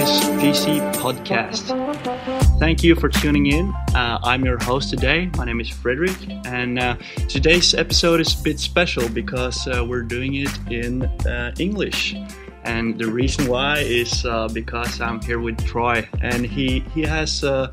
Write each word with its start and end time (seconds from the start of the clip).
PC 0.00 0.80
podcast. 0.94 1.68
Thank 2.58 2.82
you 2.82 2.94
for 2.94 3.10
tuning 3.10 3.46
in. 3.46 3.74
Uh, 3.94 4.18
I'm 4.22 4.46
your 4.46 4.58
host 4.62 4.88
today. 4.88 5.30
My 5.36 5.44
name 5.44 5.60
is 5.60 5.68
Frederick, 5.68 6.16
and 6.46 6.78
uh, 6.78 6.96
today's 7.28 7.74
episode 7.74 8.20
is 8.20 8.40
a 8.40 8.42
bit 8.42 8.58
special 8.58 9.06
because 9.10 9.68
uh, 9.68 9.84
we're 9.86 10.02
doing 10.02 10.36
it 10.36 10.58
in 10.70 11.02
uh, 11.26 11.52
English. 11.58 12.14
And 12.64 12.98
the 12.98 13.08
reason 13.10 13.46
why 13.46 13.80
is 13.80 14.24
uh, 14.24 14.48
because 14.48 15.02
I'm 15.02 15.20
here 15.20 15.38
with 15.38 15.62
Troy, 15.66 16.08
and 16.22 16.46
he 16.46 16.80
he 16.94 17.02
has 17.02 17.44
uh, 17.44 17.70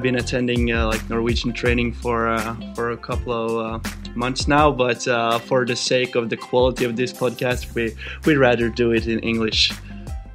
been 0.00 0.16
attending 0.16 0.68
like 0.68 1.06
Norwegian 1.10 1.52
training 1.52 1.92
for 1.92 2.38
for 2.74 2.92
a 2.92 2.96
couple 2.96 3.60
of 3.60 4.16
months 4.16 4.48
now. 4.48 4.70
But 4.70 5.02
for 5.42 5.66
the 5.66 5.76
sake 5.76 6.14
of 6.14 6.30
the 6.30 6.36
quality 6.38 6.86
of 6.86 6.96
this 6.96 7.12
podcast, 7.12 7.74
we 7.74 7.94
we'd 8.24 8.38
rather 8.38 8.70
do 8.70 8.92
it 8.92 9.06
in 9.06 9.18
English. 9.20 9.70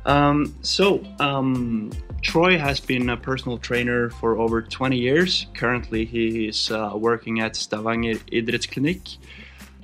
Um, 0.06 0.56
so, 0.62 1.04
um, 1.20 1.92
Troy 2.22 2.58
has 2.58 2.80
been 2.80 3.10
a 3.10 3.18
personal 3.18 3.58
trainer 3.58 4.10
for 4.10 4.38
over 4.38 4.62
20 4.62 4.98
years. 4.98 5.48
Currently, 5.54 6.06
he 6.06 6.48
is 6.48 6.72
uh, 6.72 6.92
working 6.96 7.42
at 7.42 7.56
Stavanger 7.56 8.16
Idrettsklinikk. 8.32 9.18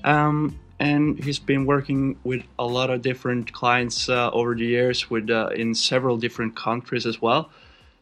Um, 0.04 0.58
and 0.80 1.22
he's 1.22 1.40
been 1.40 1.66
working 1.66 2.18
with 2.24 2.44
a 2.58 2.66
lot 2.66 2.90
of 2.90 3.02
different 3.02 3.52
clients 3.52 4.08
uh, 4.08 4.32
over 4.32 4.56
the 4.56 4.66
years 4.66 5.10
with 5.10 5.30
uh, 5.30 5.50
in 5.54 5.76
several 5.76 6.18
different 6.18 6.56
countries 6.56 7.06
as 7.06 7.22
well. 7.22 7.50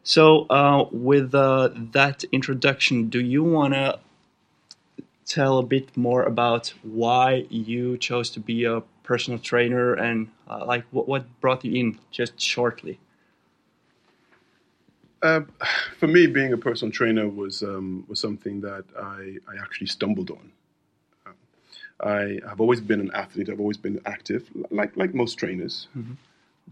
So, 0.04 0.46
uh, 0.50 0.86
with 0.92 1.34
uh, 1.34 1.70
that 1.92 2.24
introduction, 2.32 3.10
do 3.10 3.20
you 3.20 3.44
want 3.44 3.74
to 3.74 4.00
tell 5.26 5.58
a 5.58 5.64
bit 5.64 5.98
more 5.98 6.24
about 6.24 6.74
why 6.84 7.46
you 7.50 7.98
chose 7.98 8.30
to 8.30 8.40
be 8.40 8.64
a 8.64 8.82
personal 9.08 9.40
trainer 9.40 9.94
and 9.94 10.30
uh, 10.50 10.66
like 10.66 10.84
what, 10.92 11.08
what 11.08 11.24
brought 11.40 11.64
you 11.64 11.74
in 11.82 11.98
just 12.12 12.40
shortly 12.40 13.00
uh, 15.24 15.42
for 16.00 16.08
me 16.08 16.28
being 16.28 16.52
a 16.52 16.58
personal 16.58 16.92
trainer 16.92 17.28
was 17.28 17.64
um, 17.64 18.06
was 18.10 18.20
something 18.20 18.60
that 18.62 18.84
I, 19.00 19.38
I 19.52 19.54
actually 19.64 19.88
stumbled 19.88 20.30
on 20.30 20.52
um, 21.26 21.34
I 22.02 22.40
have 22.50 22.60
always 22.60 22.82
been 22.82 23.00
an 23.00 23.12
athlete 23.14 23.50
I've 23.50 23.62
always 23.62 23.82
been 23.88 24.02
active 24.06 24.44
like 24.72 24.92
like 24.98 25.14
most 25.16 25.36
trainers 25.36 25.88
mm-hmm. 25.98 26.16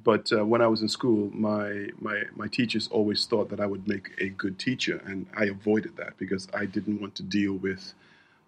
but 0.04 0.26
uh, 0.38 0.46
when 0.46 0.62
I 0.62 0.68
was 0.68 0.82
in 0.82 0.90
school 0.90 1.32
my, 1.34 1.88
my 2.00 2.18
my 2.36 2.48
teachers 2.48 2.90
always 2.92 3.26
thought 3.26 3.48
that 3.52 3.62
I 3.62 3.66
would 3.66 3.88
make 3.88 4.12
a 4.20 4.28
good 4.30 4.60
teacher 4.60 5.02
and 5.06 5.26
I 5.42 5.46
avoided 5.46 5.96
that 6.02 6.18
because 6.18 6.50
I 6.54 6.66
didn't 6.66 7.00
want 7.00 7.16
to 7.16 7.24
deal 7.24 7.54
with 7.54 7.94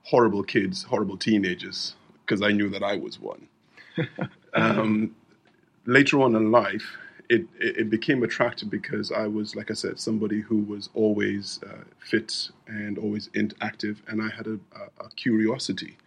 horrible 0.08 0.44
kids, 0.44 0.84
horrible 0.84 1.18
teenagers, 1.18 1.96
because 2.22 2.42
I 2.42 2.52
knew 2.52 2.70
that 2.70 2.84
I 2.84 2.96
was 2.96 3.20
one. 3.20 3.48
um, 4.54 5.16
later 5.86 6.22
on 6.22 6.36
in 6.36 6.52
life, 6.52 6.98
it, 7.30 7.42
it, 7.60 7.78
it, 7.78 7.90
became 7.90 8.24
attractive 8.24 8.70
because 8.70 9.12
I 9.12 9.28
was, 9.28 9.56
like 9.56 9.70
I 9.70 9.74
said, 9.74 10.00
somebody 10.00 10.42
who 10.42 10.60
was 10.60 10.90
always 10.94 11.60
uh, 11.68 11.84
fit 12.00 12.50
and 12.68 12.98
always 12.98 13.30
active, 13.62 14.02
and 14.08 14.22
I 14.22 14.30
had 14.30 14.48
a, 14.48 14.60
a, 14.76 15.06
a, 15.06 15.10
curiosity 15.16 15.98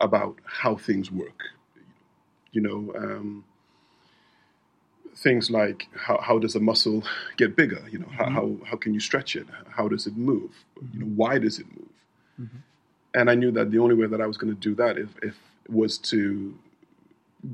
about 0.00 0.38
how 0.44 0.76
things 0.76 1.12
work. 1.12 1.42
You 2.50 2.62
know, 2.62 2.92
um, 2.96 3.44
things 5.14 5.48
like 5.48 5.86
how, 5.96 6.18
how 6.20 6.38
does 6.38 6.56
a 6.56 6.60
muscle 6.60 7.04
get 7.36 7.54
bigger? 7.54 7.84
You 7.88 8.00
know, 8.00 8.06
mm-hmm. 8.06 8.34
how, 8.34 8.56
how, 8.64 8.76
can 8.76 8.94
you 8.94 9.00
stretch 9.00 9.36
it? 9.36 9.46
How 9.68 9.86
does 9.86 10.08
it 10.08 10.16
move? 10.16 10.50
You 10.92 11.00
know, 11.00 11.06
why 11.06 11.38
does 11.38 11.60
it 11.60 11.66
move? 11.66 11.88
Mm-hmm 12.40 12.58
and 13.14 13.30
I 13.30 13.34
knew 13.34 13.50
that 13.52 13.70
the 13.70 13.78
only 13.78 13.94
way 13.94 14.06
that 14.06 14.20
I 14.20 14.26
was 14.26 14.36
going 14.36 14.54
to 14.54 14.60
do 14.60 14.74
that 14.76 14.98
if, 14.98 15.08
if 15.22 15.34
was 15.68 15.98
to 15.98 16.56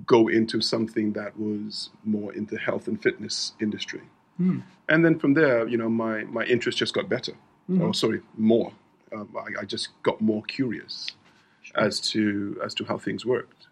go 0.06 0.28
into 0.28 0.60
something 0.60 1.12
that 1.12 1.38
was 1.38 1.90
more 2.04 2.32
into 2.32 2.56
health 2.56 2.88
and 2.88 3.02
fitness 3.02 3.52
industry. 3.60 4.00
Mm. 4.40 4.62
And 4.88 5.04
then 5.04 5.18
from 5.18 5.34
there, 5.34 5.66
you 5.68 5.76
know, 5.76 5.88
my, 5.88 6.24
my 6.24 6.44
interest 6.44 6.78
just 6.78 6.94
got 6.94 7.08
better. 7.08 7.32
Mm. 7.70 7.82
Oh, 7.82 7.92
sorry, 7.92 8.20
more. 8.36 8.72
Um, 9.14 9.28
I, 9.36 9.62
I, 9.62 9.64
just 9.64 9.90
got 10.02 10.20
more 10.20 10.42
curious 10.42 11.12
sure. 11.62 11.80
as 11.80 12.00
to 12.10 12.60
as 12.64 12.74
to 12.74 12.84
how 12.84 12.98
things 12.98 13.24
worked. 13.24 13.68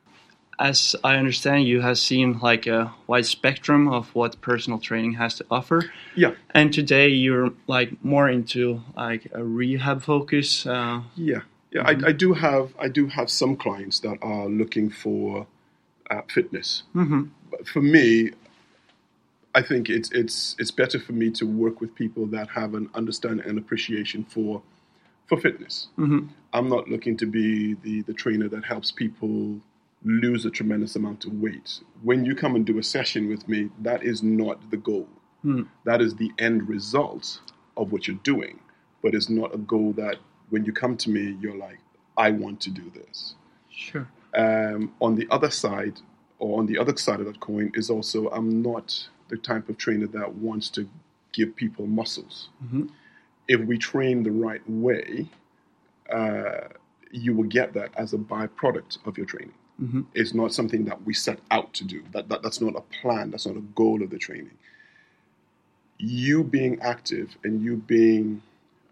As 0.59 0.94
I 1.03 1.16
understand, 1.16 1.64
you 1.64 1.81
have 1.81 1.98
seen 1.98 2.38
like 2.38 2.69
a 2.69 2.94
wide 3.09 3.26
spectrum 3.26 3.88
of 3.88 4.15
what 4.15 4.41
personal 4.41 4.78
training 4.78 5.15
has 5.15 5.34
to 5.36 5.47
offer. 5.50 5.91
Yeah. 6.15 6.34
And 6.50 6.72
today 6.72 7.09
you're 7.09 7.50
like 7.66 8.04
more 8.04 8.28
into 8.28 8.82
like 8.97 9.26
a 9.32 9.42
rehab 9.42 10.03
focus. 10.03 10.65
Uh, 10.65 11.03
yeah. 11.16 11.41
Yeah, 11.72 11.84
mm-hmm. 11.84 12.04
I, 12.04 12.09
I, 12.09 12.12
do 12.12 12.34
have 12.34 12.75
I 12.78 12.88
do 12.88 13.06
have 13.06 13.31
some 13.31 13.56
clients 13.56 14.00
that 14.00 14.19
are 14.20 14.47
looking 14.47 14.91
for 14.91 15.47
uh, 16.12 16.22
fitness. 16.28 16.82
Mm-hmm. 16.94 17.24
But 17.50 17.66
for 17.66 17.80
me, 17.80 18.30
I 19.54 19.62
think 19.62 19.88
it's 19.90 20.10
it's 20.12 20.56
it's 20.58 20.70
better 20.70 20.98
for 21.00 21.12
me 21.12 21.30
to 21.32 21.44
work 21.44 21.80
with 21.80 21.94
people 21.94 22.26
that 22.26 22.48
have 22.50 22.74
an 22.74 22.88
understanding 22.94 23.46
and 23.46 23.58
appreciation 23.58 24.24
for 24.24 24.62
for 25.26 25.38
fitness. 25.38 25.88
Mm-hmm. 25.98 26.28
I'm 26.52 26.68
not 26.68 26.88
looking 26.88 27.16
to 27.18 27.26
be 27.26 27.74
the 27.74 28.02
the 28.02 28.14
trainer 28.14 28.48
that 28.48 28.64
helps 28.64 28.90
people 28.90 29.60
lose 30.04 30.44
a 30.44 30.50
tremendous 30.50 30.96
amount 30.96 31.24
of 31.24 31.32
weight. 31.40 31.80
When 32.02 32.24
you 32.24 32.34
come 32.34 32.56
and 32.56 32.66
do 32.66 32.78
a 32.78 32.82
session 32.82 33.28
with 33.28 33.48
me, 33.48 33.70
that 33.80 34.02
is 34.02 34.22
not 34.22 34.70
the 34.70 34.76
goal. 34.76 35.08
Mm. 35.44 35.68
That 35.84 36.00
is 36.00 36.16
the 36.16 36.30
end 36.38 36.68
result 36.68 37.40
of 37.76 37.92
what 37.92 38.08
you're 38.08 38.16
doing, 38.24 38.58
but 39.02 39.14
it's 39.14 39.30
not 39.30 39.54
a 39.54 39.58
goal 39.58 39.92
that 39.94 40.16
when 40.50 40.64
you 40.64 40.72
come 40.72 40.96
to 40.98 41.10
me, 41.10 41.36
you're 41.40 41.56
like, 41.56 41.78
I 42.16 42.30
want 42.32 42.60
to 42.62 42.70
do 42.70 42.90
this. 42.90 43.34
Sure. 43.70 44.08
Um, 44.34 44.94
on 45.00 45.15
the 45.15 45.26
other 45.31 45.50
side, 45.50 46.00
or 46.38 46.59
on 46.59 46.66
the 46.66 46.78
other 46.78 46.97
side 46.97 47.20
of 47.20 47.26
that 47.26 47.41
coin, 47.41 47.70
is 47.75 47.91
also 47.91 48.28
I'm 48.31 48.62
not 48.62 49.09
the 49.28 49.37
type 49.37 49.69
of 49.69 49.78
trainer 49.78 50.06
that 50.09 50.34
wants 50.34 50.69
to 50.70 50.88
give 51.32 51.54
people 51.56 51.87
muscles. 51.87 52.48
Mm-hmm. 52.65 52.87
If 53.48 53.60
we 53.60 53.78
train 53.78 54.22
the 54.22 54.31
right 54.31 54.62
way, 54.69 55.28
uh, 56.12 56.69
you 57.10 57.34
will 57.34 57.44
get 57.44 57.72
that 57.75 57.91
as 57.97 58.15
a 58.15 58.19
byproduct 58.19 58.98
of 59.06 59.16
your 59.16 59.26
training. 59.26 59.54
Mm-hmm. 59.82 60.03
It's 60.15 60.34
not 60.34 60.53
something 60.53 60.84
that 60.84 61.03
we 61.04 61.15
set 61.15 61.38
out 61.50 61.72
to 61.75 61.84
do. 61.84 62.03
That, 62.12 62.28
that 62.28 62.42
that's 62.42 62.60
not 62.60 62.76
a 62.76 62.82
plan. 63.00 63.31
That's 63.31 63.47
not 63.47 63.56
a 63.56 63.60
goal 63.75 64.03
of 64.03 64.10
the 64.10 64.19
training. 64.19 64.56
You 65.98 66.44
being 66.44 66.81
active 66.81 67.37
and 67.44 67.62
you 67.62 67.76
being 67.76 68.42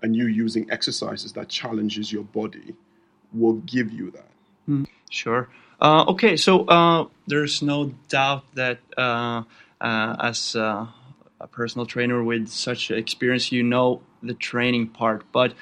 and 0.03 0.17
you 0.17 0.27
using 0.27 0.71
exercises 0.71 1.33
that 1.33 1.49
challenges 1.49 2.12
your 2.12 2.25
body 2.25 2.75
will 3.33 3.55
give 3.55 3.93
you 3.93 4.11
that. 4.12 4.31
Mm, 4.69 4.87
sure. 5.10 5.48
Uh, 5.81 6.04
okay, 6.09 6.37
so 6.37 6.65
uh, 6.66 7.06
there's 7.26 7.62
no 7.62 7.93
doubt 8.09 8.44
that 8.54 8.78
uh, 8.97 9.43
uh 9.81 10.16
as 10.21 10.54
uh, 10.54 10.87
a 11.41 11.47
personal 11.47 11.87
trainer 11.87 12.22
with 12.22 12.48
such 12.48 12.91
experience, 12.91 13.50
you 13.50 13.62
know 13.62 14.03
the 14.22 14.34
training 14.34 14.88
part, 14.88 15.25
but 15.32 15.54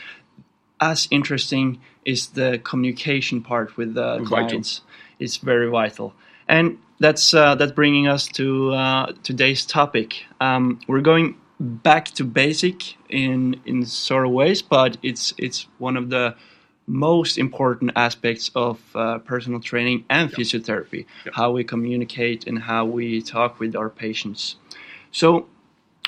as 0.80 1.08
interesting 1.10 1.80
is 2.04 2.28
the 2.28 2.60
communication 2.64 3.42
part 3.42 3.76
with 3.76 3.94
the 3.94 4.24
clients. 4.24 4.82
It's 5.18 5.36
very 5.36 5.68
vital, 5.68 6.14
and 6.48 6.78
that's 7.00 7.32
uh, 7.34 7.54
that's 7.54 7.72
bringing 7.72 8.08
us 8.08 8.26
to 8.28 9.14
today's 9.22 9.66
topic. 9.66 10.24
Um, 10.40 10.80
we're 10.88 11.00
going 11.00 11.36
back 11.60 12.06
to 12.06 12.24
basic 12.24 12.96
in 13.08 13.60
in 13.64 13.84
sort 13.84 14.26
of 14.26 14.32
ways, 14.32 14.62
but 14.62 14.96
it's 15.02 15.32
it's 15.38 15.66
one 15.78 15.96
of 15.96 16.10
the 16.10 16.34
most 16.88 17.38
important 17.38 17.92
aspects 17.94 18.50
of 18.54 18.80
uh, 18.94 19.18
personal 19.18 19.60
training 19.60 20.04
and 20.08 20.32
physiotherapy 20.32 21.04
how 21.32 21.50
we 21.50 21.62
communicate 21.62 22.46
and 22.46 22.58
how 22.58 22.84
we 22.84 23.20
talk 23.22 23.60
with 23.60 23.76
our 23.76 23.90
patients. 23.90 24.56
So 25.12 25.46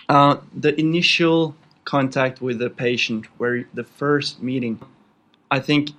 uh, 0.09 0.39
the 0.57 0.79
initial 0.81 1.55
contact 1.85 2.41
with 2.41 2.59
the 2.59 2.71
patient 2.71 3.27
where 3.39 3.67
the 3.75 3.83
first 3.83 4.43
meeting 4.43 4.79
i 5.51 5.59
think 5.59 5.91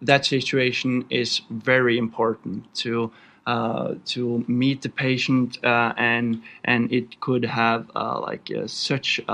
that 0.00 0.24
situation 0.24 1.04
is 1.10 1.40
very 1.50 1.98
important 1.98 2.72
to 2.74 3.10
uh, 3.46 3.94
to 4.06 4.44
meet 4.48 4.82
the 4.82 4.88
patient, 4.88 5.58
uh, 5.64 5.92
and 5.96 6.42
and 6.64 6.90
it 6.92 7.20
could 7.20 7.44
have 7.44 7.90
uh, 7.94 8.18
like 8.20 8.50
uh, 8.50 8.66
such 8.66 9.20
a, 9.28 9.32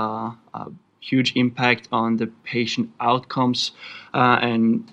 a, 0.53 0.71
huge 1.01 1.33
impact 1.35 1.89
on 1.91 2.17
the 2.17 2.27
patient 2.43 2.89
outcomes, 2.99 3.71
uh, 4.13 4.39
and 4.41 4.91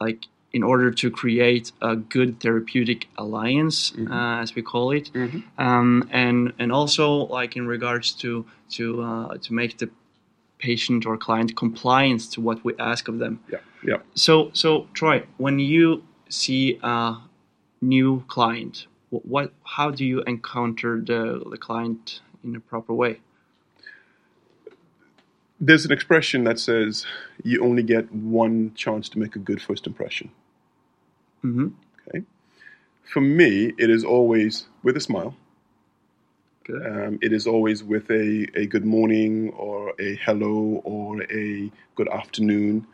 like 0.00 0.26
in 0.52 0.62
order 0.62 0.92
to 0.92 1.10
create 1.10 1.72
a 1.82 1.96
good 1.96 2.38
therapeutic 2.38 3.08
alliance, 3.18 3.90
mm-hmm. 3.90 4.12
as 4.12 4.54
we 4.54 4.62
call 4.62 4.92
it, 4.92 5.10
mm-hmm. 5.12 5.40
um, 5.58 6.08
and 6.12 6.52
and 6.58 6.70
also 6.70 7.26
like 7.26 7.56
in 7.56 7.66
regards 7.66 8.12
to 8.12 8.46
to 8.70 9.38
to 9.42 9.52
make 9.52 9.78
the 9.78 9.90
patient 10.58 11.04
or 11.04 11.16
client 11.16 11.56
compliance 11.56 12.28
to 12.28 12.40
what 12.40 12.64
we 12.64 12.72
ask 12.78 13.08
of 13.08 13.18
them. 13.18 13.40
Yeah, 13.50 13.58
yeah. 13.82 13.96
So, 14.14 14.50
so 14.54 14.86
Troy, 14.94 15.24
when 15.36 15.58
you 15.58 16.04
see 16.28 16.78
a 16.82 17.16
new 17.84 18.24
client? 18.28 18.86
What, 19.10 19.52
how 19.64 19.90
do 19.90 20.04
you 20.04 20.22
encounter 20.22 21.00
the, 21.00 21.42
the 21.48 21.58
client 21.58 22.20
in 22.42 22.56
a 22.56 22.60
proper 22.60 22.92
way? 22.92 23.20
There's 25.66 25.86
an 25.86 25.92
expression 25.92 26.44
that 26.44 26.58
says 26.58 27.06
you 27.42 27.64
only 27.64 27.82
get 27.82 28.12
one 28.12 28.74
chance 28.74 29.08
to 29.10 29.18
make 29.18 29.34
a 29.34 29.38
good 29.38 29.62
first 29.62 29.86
impression. 29.86 30.30
Mm-hmm. 31.42 31.68
Okay. 32.08 32.22
For 33.02 33.20
me, 33.20 33.72
it 33.78 33.88
is 33.88 34.04
always 34.04 34.66
with 34.82 34.96
a 34.96 35.00
smile, 35.00 35.34
Good. 36.64 36.86
Um, 36.86 37.18
it 37.20 37.32
is 37.32 37.46
always 37.46 37.84
with 37.84 38.10
a, 38.10 38.46
a 38.54 38.66
good 38.66 38.86
morning 38.86 39.50
or 39.50 39.94
a 39.98 40.16
hello 40.16 40.80
or 40.84 41.22
a 41.30 41.70
good 41.94 42.08
afternoon. 42.08 42.86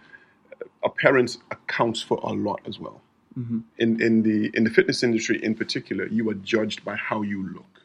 Appearance 0.82 1.38
accounts 1.50 2.02
for 2.02 2.19
a 2.22 2.32
lot 2.32 2.61
as 2.67 2.81
well. 2.81 3.00
Mhm. 3.38 3.62
In, 3.78 4.02
in, 4.02 4.22
the, 4.22 4.50
in 4.55 4.64
the 4.64 4.70
fitness 4.70 5.05
industry 5.05 5.43
in 5.43 5.55
particular, 5.55 6.06
you 6.06 6.28
are 6.31 6.34
judged 6.34 6.84
by 6.84 6.96
how 6.96 7.22
you 7.22 7.49
look. 7.52 7.82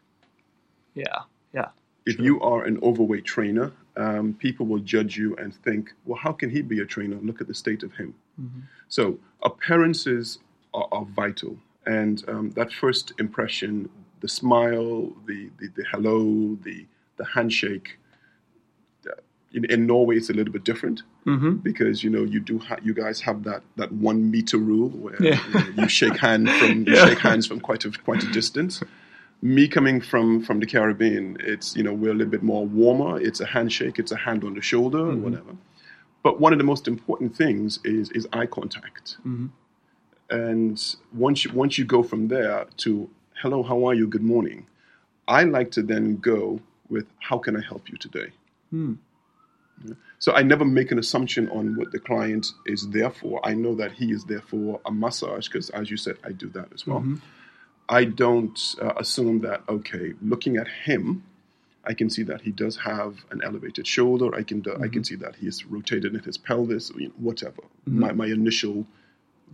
Yeah. 0.95 1.23
Yeah. 1.53 1.69
If 2.05 2.19
you 2.19 2.41
are 2.41 2.63
an 2.63 2.79
overweight 2.81 3.25
trainer, 3.25 3.71
um, 3.97 4.33
people 4.33 4.65
will 4.65 4.80
judge 4.80 5.18
you 5.18 5.36
and 5.38 5.53
think, 5.56 5.94
well, 6.06 6.19
how 6.21 6.31
can 6.31 6.50
he 6.50 6.62
be 6.62 6.80
a 6.81 6.86
trainer? 6.86 7.15
Look 7.21 7.42
at 7.42 7.47
the 7.47 7.53
state 7.53 7.83
of 7.83 7.94
him. 7.94 8.13
So 8.89 9.18
appearances 9.44 10.39
are, 10.74 10.88
are 10.92 11.06
vital. 11.06 11.57
And 11.86 12.24
um, 12.27 12.51
that 12.51 12.74
first 12.74 13.13
impression, 13.19 13.89
the 14.21 14.27
smile, 14.27 15.13
the, 15.25 15.50
the, 15.59 15.68
the 15.75 15.83
hello, 15.92 16.57
the, 16.63 16.86
the 17.18 17.25
handshake, 17.25 17.97
uh, 19.07 19.12
in, 19.53 19.65
in 19.65 19.86
Norway 19.86 20.18
it's 20.18 20.30
a 20.30 20.33
little 20.33 20.53
bit 20.53 20.63
different 20.63 21.03
Mm-hmm. 21.25 21.53
because 21.56 22.03
you 22.03 22.12
know 22.12 22.24
you 22.24 22.39
do 22.39 22.59
ha- 22.59 22.77
you 22.83 22.94
guys 22.94 23.19
have 23.21 23.45
that, 23.45 23.63
that 23.77 23.92
one 23.92 24.30
meter 24.30 24.59
rule 24.59 24.89
where 24.89 25.15
Yeah. 25.19 25.39
you, 25.47 25.53
know, 25.53 25.81
you 25.83 25.89
shake 25.89 26.18
hand 26.18 26.47
from 26.51 26.83
you 26.86 26.94
Yeah. 26.94 27.07
shake 27.07 27.18
hands 27.18 27.47
from 27.47 27.62
quite 27.62 27.83
a 27.83 27.89
quite 27.89 28.21
a 28.24 28.31
distance. 28.31 28.83
Me 29.45 29.68
coming 29.68 30.01
from 30.01 30.42
from 30.42 30.59
the 30.59 30.65
Caribbean, 30.65 31.38
it's 31.39 31.75
you 31.75 31.83
know 31.83 31.94
we're 31.94 32.09
a 32.09 32.19
little 32.19 32.31
bit 32.38 32.42
more 32.42 32.65
warmer. 32.65 33.21
It's 33.21 33.42
a 33.42 33.45
handshake, 33.45 34.00
it's 34.00 34.12
a 34.12 34.15
hand 34.27 34.44
on 34.44 34.53
the 34.56 34.62
shoulder, 34.71 34.97
or 35.12 35.15
whatever. 35.25 35.53
But 36.24 36.39
one 36.39 36.51
of 36.51 36.57
the 36.57 36.65
most 36.74 36.88
important 36.88 37.36
things 37.36 37.80
is 37.83 38.09
is 38.18 38.27
eye 38.33 38.47
contact. 38.47 39.18
Mhm. 39.24 39.50
And 40.31 40.95
once 41.13 41.45
you 41.45 41.51
once 41.53 41.77
you 41.77 41.86
go 41.86 42.01
from 42.01 42.27
there 42.30 42.65
to 42.77 43.07
hello, 43.42 43.62
how 43.62 43.86
are 43.88 43.94
you? 43.94 44.07
Good 44.07 44.24
morning. 44.24 44.65
I 45.27 45.44
like 45.44 45.69
to 45.77 45.83
then 45.83 46.18
go 46.18 46.59
with 46.89 47.06
how 47.19 47.38
can 47.38 47.56
I 47.56 47.62
help 47.71 47.83
you 47.92 47.97
today. 47.97 48.30
Hmm. 48.71 48.94
So 50.18 50.33
I 50.33 50.42
never 50.42 50.65
make 50.65 50.92
an 50.92 50.97
assumption 50.97 51.50
on 51.50 51.75
what 51.77 51.92
the 51.92 52.00
client 52.00 52.47
is 52.65 52.89
there 52.89 53.12
for. 53.12 53.33
I 53.45 53.53
know 53.53 53.75
that 53.75 53.92
he 53.92 54.12
is 54.12 54.24
there 54.25 54.42
for 54.42 54.81
a 54.86 54.92
massage 54.92 55.47
because, 55.50 55.69
as 55.71 55.92
you 55.92 55.97
said, 55.97 56.15
I 56.24 56.31
do 56.31 56.47
that 56.57 56.69
as 56.74 56.88
well. 56.88 57.03
I 57.87 58.05
don't 58.05 58.75
uh, 58.81 58.93
assume 58.97 59.41
that 59.41 59.61
okay, 59.69 60.13
looking 60.21 60.57
at 60.57 60.67
him, 60.67 61.23
I 61.83 61.93
can 61.93 62.09
see 62.09 62.23
that 62.23 62.41
he 62.41 62.51
does 62.51 62.77
have 62.77 63.25
an 63.31 63.41
elevated 63.43 63.85
shoulder. 63.85 64.33
I 64.35 64.43
can 64.43 64.61
do, 64.61 64.75
I 64.81 64.87
can 64.87 65.03
see 65.03 65.15
that 65.15 65.35
he 65.35 65.47
is 65.47 65.65
rotated 65.65 66.15
in 66.15 66.21
his 66.21 66.37
pelvis, 66.37 66.91
you 66.95 67.07
know, 67.09 67.13
whatever 67.17 67.61
my, 67.85 68.11
my 68.11 68.25
initial 68.25 68.87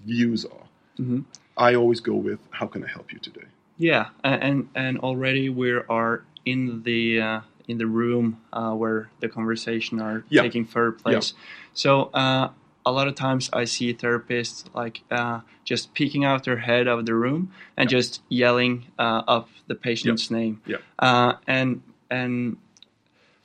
views 0.06 0.46
are. 0.46 0.68
Mhm. 1.00 1.26
I 1.58 1.76
always 1.76 2.00
go 2.00 2.16
with 2.16 2.40
how 2.52 2.68
can 2.68 2.84
I 2.84 2.88
help 2.88 3.12
you 3.12 3.20
today. 3.20 3.48
Yeah, 3.78 4.10
and 4.24 4.70
and 4.76 5.00
already 5.00 5.50
we 5.50 5.72
are 5.72 6.24
in 6.46 6.84
the 6.84 7.22
uh, 7.22 7.42
in 7.68 7.78
the 7.78 7.88
room 7.88 8.38
uh, 8.54 8.74
where 8.74 9.10
the 9.20 9.30
conversation 9.30 10.00
are 10.00 10.24
Yeah. 10.30 10.44
taking 10.44 10.66
further 10.66 10.92
place. 10.94 11.34
So 11.74 12.10
uh, 12.14 12.50
a 12.86 12.92
lot 12.92 13.08
of 13.08 13.16
times 13.16 13.50
I 13.54 13.66
see 13.66 13.94
therapists 13.94 14.66
like 14.74 15.02
uh, 15.12 15.42
just 15.64 15.94
peeking 15.94 16.24
out 16.26 16.44
their 16.44 16.58
head 16.58 16.88
of 16.88 17.06
the 17.06 17.14
room 17.14 17.52
and 17.78 17.90
just 17.90 18.22
yelling 18.30 18.86
uh, 18.98 19.22
up 19.28 19.50
the 19.68 19.76
patient's 19.76 20.32
name. 20.32 20.62
Yeah. 20.66 20.78
Uh, 21.00 21.34
and 21.48 21.82
and 22.10 22.58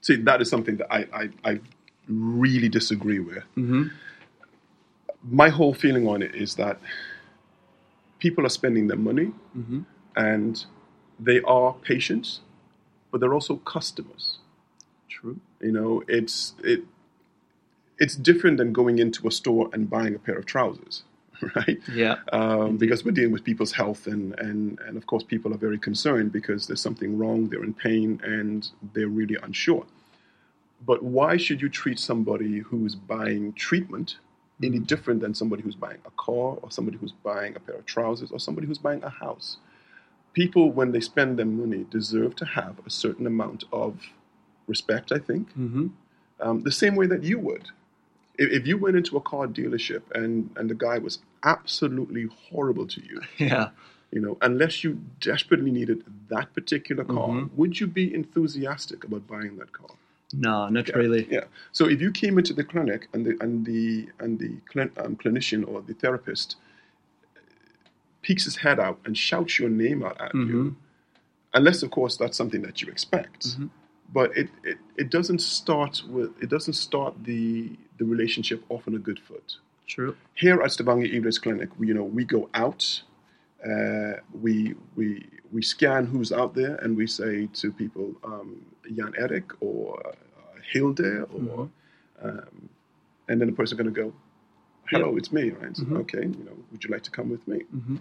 See, 0.00 0.16
that 0.16 0.40
is 0.40 0.48
something 0.48 0.76
that 0.76 0.92
I, 0.92 1.06
I, 1.12 1.50
I 1.50 1.60
really 2.08 2.68
disagree 2.68 3.18
with. 3.20 3.42
mhm, 3.56 3.90
my 5.28 5.48
whole 5.48 5.74
feeling 5.74 6.06
on 6.06 6.22
it 6.22 6.34
is 6.34 6.54
that 6.56 6.78
people 8.18 8.46
are 8.46 8.50
spending 8.50 8.86
their 8.86 8.96
money 8.98 9.32
mhm, 9.56 9.84
and 10.14 10.64
they 11.18 11.40
are 11.42 11.72
patients, 11.82 12.40
but 13.10 13.20
they're 13.20 13.34
also 13.34 13.56
customers. 13.56 14.38
true. 15.08 15.40
You 15.60 15.72
know, 15.72 16.02
it's 16.08 16.54
it 16.62 16.84
it's 17.98 18.16
different 18.16 18.58
than 18.58 18.72
going 18.72 18.98
into 18.98 19.26
a 19.26 19.30
store 19.30 19.70
and 19.72 19.88
buying 19.88 20.14
a 20.14 20.18
pair 20.18 20.36
of 20.36 20.46
trousers, 20.46 21.02
right? 21.56 21.78
Yeah. 21.92 22.16
Um, 22.32 22.76
because 22.76 23.04
we're 23.04 23.12
dealing 23.12 23.32
with 23.32 23.44
people's 23.44 23.72
health, 23.72 24.06
and, 24.06 24.38
and, 24.38 24.78
and 24.86 24.96
of 24.96 25.06
course, 25.06 25.22
people 25.22 25.52
are 25.54 25.58
very 25.58 25.78
concerned 25.78 26.32
because 26.32 26.66
there's 26.66 26.80
something 26.80 27.18
wrong, 27.18 27.48
they're 27.48 27.64
in 27.64 27.74
pain, 27.74 28.20
and 28.22 28.68
they're 28.92 29.08
really 29.08 29.36
unsure. 29.42 29.86
But 30.84 31.02
why 31.02 31.36
should 31.36 31.62
you 31.62 31.68
treat 31.68 31.98
somebody 31.98 32.58
who's 32.58 32.94
buying 32.94 33.54
treatment 33.54 34.16
any 34.62 34.78
different 34.78 35.20
than 35.20 35.34
somebody 35.34 35.62
who's 35.62 35.74
buying 35.74 35.98
a 36.06 36.10
car, 36.10 36.58
or 36.62 36.70
somebody 36.70 36.96
who's 36.98 37.12
buying 37.12 37.56
a 37.56 37.60
pair 37.60 37.76
of 37.76 37.86
trousers, 37.86 38.30
or 38.30 38.38
somebody 38.38 38.66
who's 38.66 38.78
buying 38.78 39.02
a 39.02 39.10
house? 39.10 39.58
People, 40.32 40.70
when 40.70 40.92
they 40.92 41.00
spend 41.00 41.38
their 41.38 41.46
money, 41.46 41.86
deserve 41.90 42.36
to 42.36 42.44
have 42.44 42.78
a 42.86 42.90
certain 42.90 43.26
amount 43.26 43.64
of 43.72 44.00
respect, 44.66 45.12
I 45.12 45.18
think, 45.18 45.50
hmm 45.52 45.88
um, 46.40 46.62
the 46.62 46.72
same 46.72 46.96
way 46.96 47.06
that 47.06 47.22
you 47.22 47.38
would. 47.38 47.68
If, 48.38 48.50
if 48.62 48.66
you 48.66 48.76
went 48.78 48.96
into 48.96 49.16
a 49.16 49.20
car 49.20 49.46
dealership 49.46 50.02
and, 50.14 50.50
and 50.56 50.68
the 50.70 50.74
guy 50.74 50.98
was 50.98 51.18
absolutely 51.44 52.28
horrible 52.50 52.86
to 52.86 53.00
you, 53.02 53.20
Yeah. 53.38 53.70
you 54.10 54.20
know, 54.20 54.36
unless 54.42 54.84
you 54.84 55.00
desperately 55.20 55.70
needed 55.70 56.04
that 56.28 56.52
particular 56.54 57.04
car, 57.04 57.28
Mhm. 57.28 57.50
would 57.54 57.80
you 57.80 57.86
be 57.86 58.12
enthusiastic 58.14 59.04
about 59.04 59.26
buying 59.26 59.56
that 59.58 59.72
car? 59.72 59.90
No, 60.32 60.68
not 60.68 60.88
Yeah, 60.88 60.96
really. 60.96 61.26
Yeah. 61.30 61.44
So 61.72 61.86
if 61.88 62.00
you 62.00 62.10
came 62.10 62.36
into 62.38 62.52
the 62.52 62.64
clinic 62.64 63.08
and 63.12 63.24
the 63.24 63.36
and 63.40 63.64
the 63.64 64.08
and 64.18 64.38
the 64.40 64.50
clin, 64.72 64.90
um, 65.04 65.16
clinician 65.16 65.66
or 65.66 65.80
the 65.82 65.94
therapist 65.94 66.56
peeks 68.22 68.44
his 68.44 68.56
head 68.56 68.80
out 68.80 68.98
and 69.04 69.16
shouts 69.16 69.58
your 69.60 69.68
name 69.68 70.02
out 70.02 70.20
at 70.20 70.32
Mhm. 70.32 70.48
you, 70.48 70.76
unless 71.54 71.82
of 71.84 71.92
course 71.92 72.16
that's 72.16 72.36
something 72.36 72.62
that 72.62 72.82
you 72.82 72.88
expect. 72.90 73.56
Mhm. 73.56 73.70
But 74.12 74.36
it, 74.36 74.48
it, 74.64 74.78
it 74.96 75.10
doesn't 75.10 75.40
start 75.40 76.02
with 76.08 76.30
it 76.42 76.48
doesn't 76.50 76.74
start 76.74 77.14
the 77.24 77.70
the 77.98 78.04
relationship 78.04 78.62
off 78.68 78.86
on 78.88 78.94
a 78.94 78.98
good 78.98 79.18
foot. 79.18 79.56
True. 79.86 80.16
Here 80.34 80.60
at 80.62 80.72
Stavanger 80.72 81.06
Idretts 81.08 81.40
Clinic, 81.40 81.68
we, 81.78 81.88
you 81.88 81.94
know, 81.94 82.02
we 82.04 82.24
go 82.24 82.48
out, 82.54 83.02
uh, 83.64 84.14
we 84.40 84.74
we 84.96 85.26
we 85.52 85.62
scan 85.62 86.06
who's 86.06 86.32
out 86.32 86.54
there, 86.54 86.74
and 86.76 86.96
we 86.96 87.06
say 87.06 87.48
to 87.54 87.72
people, 87.72 88.14
um, 88.24 88.64
Jan 88.96 89.12
Erik 89.16 89.50
or 89.60 90.00
uh, 90.06 90.12
Hilde, 90.72 91.26
or 91.32 91.68
um, 92.22 92.68
and 93.28 93.40
then 93.40 93.48
the 93.48 93.54
person 93.54 93.76
going 93.78 93.92
to 93.94 94.00
go, 94.02 94.12
"Hello, 94.90 95.16
it's 95.16 95.32
me." 95.32 95.50
Right? 95.50 95.76
So, 95.76 95.84
Mhm. 95.84 95.98
Okay, 96.00 96.22
you 96.22 96.44
know, 96.44 96.56
would 96.72 96.82
you 96.84 96.90
like 96.90 97.02
to 97.04 97.10
come 97.10 97.28
with 97.30 97.46
me? 97.46 97.62
Mhm. 97.74 97.98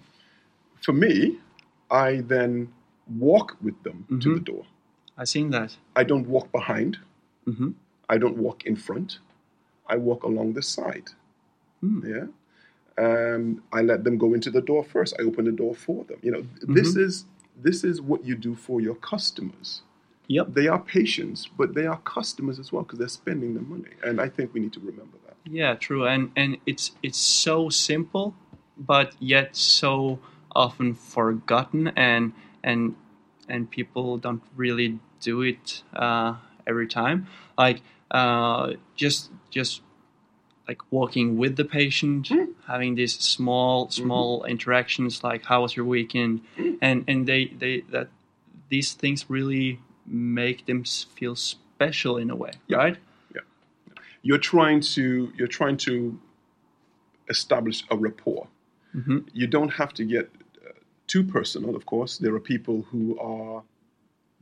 For 0.82 0.92
me, 0.92 1.38
I 1.90 2.20
then 2.22 2.72
walk 3.18 3.56
with 3.62 3.80
them 3.84 4.04
to 4.20 4.34
the 4.34 4.40
door. 4.40 4.64
I've 5.16 5.28
seen 5.28 5.50
that. 5.50 5.76
I 5.94 6.02
don't 6.04 6.26
walk 6.26 6.50
behind. 6.52 6.98
hmm 7.44 7.70
I 8.08 8.18
don't 8.18 8.36
walk 8.36 8.66
in 8.66 8.76
front. 8.76 9.18
I 9.88 9.96
walk 9.96 10.24
along 10.24 10.54
the 10.54 10.62
side. 10.62 11.10
Hmm. 11.80 12.06
Yeah. 12.06 12.26
Um, 12.98 13.62
I 13.72 13.82
let 13.82 14.04
them 14.04 14.16
go 14.16 14.32
into 14.32 14.50
the 14.50 14.62
door 14.62 14.82
first. 14.82 15.14
I 15.18 15.22
open 15.22 15.44
the 15.44 15.52
door 15.52 15.74
for 15.74 16.04
them. 16.04 16.18
You 16.22 16.30
know, 16.30 16.46
this 16.62 16.96
is 16.96 17.26
this 17.62 17.84
is 17.84 18.00
what 18.00 18.24
you 18.24 18.34
do 18.34 18.54
for 18.54 18.80
your 18.80 18.94
customers. 18.94 19.82
Yep. 20.28 20.54
They 20.54 20.66
are 20.66 20.80
patients, 20.80 21.46
but 21.46 21.74
they 21.74 21.86
are 21.86 21.98
customers 21.98 22.58
as 22.58 22.72
well 22.72 22.82
because 22.82 22.98
they're 22.98 23.08
spending 23.08 23.54
the 23.54 23.60
money, 23.60 23.90
and 24.02 24.20
I 24.20 24.28
think 24.28 24.52
we 24.54 24.60
need 24.60 24.72
to 24.72 24.80
remember 24.80 25.18
that. 25.26 25.36
Yeah, 25.44 25.74
true, 25.74 26.06
and 26.06 26.32
and 26.36 26.58
it's 26.66 26.92
it's 27.02 27.18
so 27.18 27.68
simple, 27.68 28.34
but 28.76 29.14
yet 29.20 29.54
so 29.56 30.18
often 30.52 30.94
forgotten, 30.94 31.88
and 31.88 32.32
and 32.64 32.96
and 33.48 33.70
people 33.70 34.18
don't 34.18 34.42
really 34.56 34.98
do 35.20 35.42
it 35.42 35.82
uh, 35.94 36.34
every 36.66 36.88
time. 36.88 37.28
Like 37.56 37.82
uh, 38.10 38.74
just 38.96 39.30
just 39.50 39.82
like 40.68 40.80
walking 40.90 41.38
with 41.38 41.56
the 41.56 41.64
patient, 41.64 42.28
having 42.66 42.94
these 42.96 43.14
small 43.14 43.88
small 43.90 44.44
interactions, 44.44 45.22
like 45.22 45.44
how 45.44 45.62
was 45.62 45.76
your 45.76 45.86
weekend, 45.86 46.40
and 46.80 47.04
and 47.08 47.26
they 47.26 47.46
they 47.58 47.82
that 47.90 48.08
these 48.68 48.92
things 48.92 49.30
really 49.30 49.80
make 50.06 50.66
them 50.66 50.84
feel 50.84 51.36
special 51.36 52.16
in 52.16 52.30
a 52.30 52.36
way, 52.36 52.52
Yeah. 52.68 52.78
right? 52.78 52.96
You're 54.22 54.38
trying 54.38 54.80
to 54.94 55.32
you're 55.36 55.46
trying 55.60 55.76
to 55.78 56.18
establish 57.28 57.84
a 57.90 57.96
rapport. 57.96 58.48
hmm 58.92 59.18
You 59.32 59.46
don't 59.46 59.72
have 59.74 59.92
to 59.94 60.04
get 60.04 60.26
uh, 60.66 60.70
too 61.06 61.22
personal. 61.24 61.76
Of 61.76 61.84
course, 61.86 62.18
there 62.18 62.34
are 62.34 62.40
people 62.40 62.82
who 62.90 63.18
are 63.20 63.62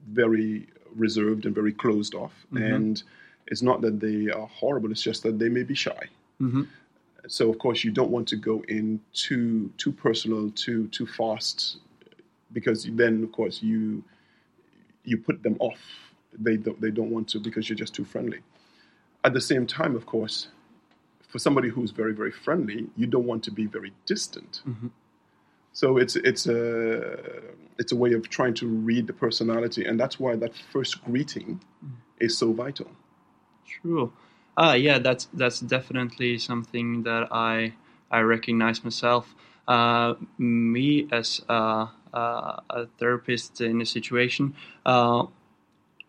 very 0.09 0.68
reserved 0.97 1.44
and 1.47 1.54
very 1.54 1.73
closed 1.73 2.14
off, 2.14 2.33
Mhm. 2.52 2.75
and 2.75 3.02
it's 3.48 3.62
not 3.62 3.80
that 3.82 4.00
they 4.00 4.30
are 4.30 4.46
horrible. 4.46 4.90
It's 4.90 5.02
just 5.02 5.22
that 5.24 5.38
they 5.38 5.48
may 5.48 5.62
be 5.62 5.74
shy. 5.74 6.08
hmm 6.38 6.62
So 7.28 7.50
of 7.50 7.58
course 7.58 7.84
you 7.84 7.90
don't 7.90 8.10
want 8.10 8.28
to 8.28 8.36
go 8.36 8.62
in 8.68 9.00
too 9.12 9.70
too 9.82 9.92
personal, 9.92 10.50
too 10.64 10.88
too 10.88 11.06
fast, 11.06 11.78
because 12.52 12.84
then 13.00 13.22
of 13.24 13.32
course 13.32 13.62
you 13.62 14.02
you 15.04 15.16
put 15.18 15.42
them 15.42 15.56
off. 15.60 15.80
They 16.46 16.56
don't 16.56 16.80
they 16.80 16.90
don't 16.90 17.10
want 17.10 17.28
to 17.32 17.38
because 17.38 17.68
you're 17.68 17.82
just 17.84 17.94
too 17.94 18.04
friendly. 18.04 18.40
At 19.22 19.32
the 19.32 19.40
same 19.40 19.66
time, 19.66 19.94
of 19.96 20.04
course, 20.06 20.48
for 21.30 21.38
somebody 21.38 21.68
who's 21.68 21.92
very 21.92 22.14
very 22.14 22.30
friendly, 22.46 22.88
you 22.96 23.06
don't 23.06 23.26
want 23.26 23.42
to 23.44 23.50
be 23.50 23.66
very 23.66 23.92
distant. 24.06 24.62
Mhm. 24.66 24.90
So 25.72 25.96
it's 26.02 26.16
it's 26.16 26.46
a 26.46 26.60
it's 27.78 27.92
a 27.92 27.96
way 27.96 28.12
of 28.14 28.28
trying 28.28 28.54
to 28.54 28.66
read 28.66 29.06
the 29.06 29.12
personality, 29.12 29.84
and 29.88 29.98
that's 29.98 30.18
why 30.20 30.36
that 30.36 30.52
first 30.72 31.02
greeting 31.04 31.60
is 32.20 32.36
so 32.38 32.52
vital. 32.52 32.90
True. 33.66 34.12
Ah, 34.56 34.75
yeah, 34.75 34.99
that's 34.99 35.26
that's 35.33 35.61
definitely 35.61 36.38
something 36.38 37.02
that 37.02 37.28
I 37.33 37.75
I 38.11 38.21
recognize 38.21 38.85
myself. 38.85 39.35
Uh, 39.66 40.14
me 40.38 41.09
as 41.11 41.40
a, 41.49 41.88
a, 42.12 42.62
a 42.68 42.87
therapist 42.99 43.61
in 43.62 43.80
a 43.80 43.87
situation, 43.87 44.54
uh, 44.85 45.25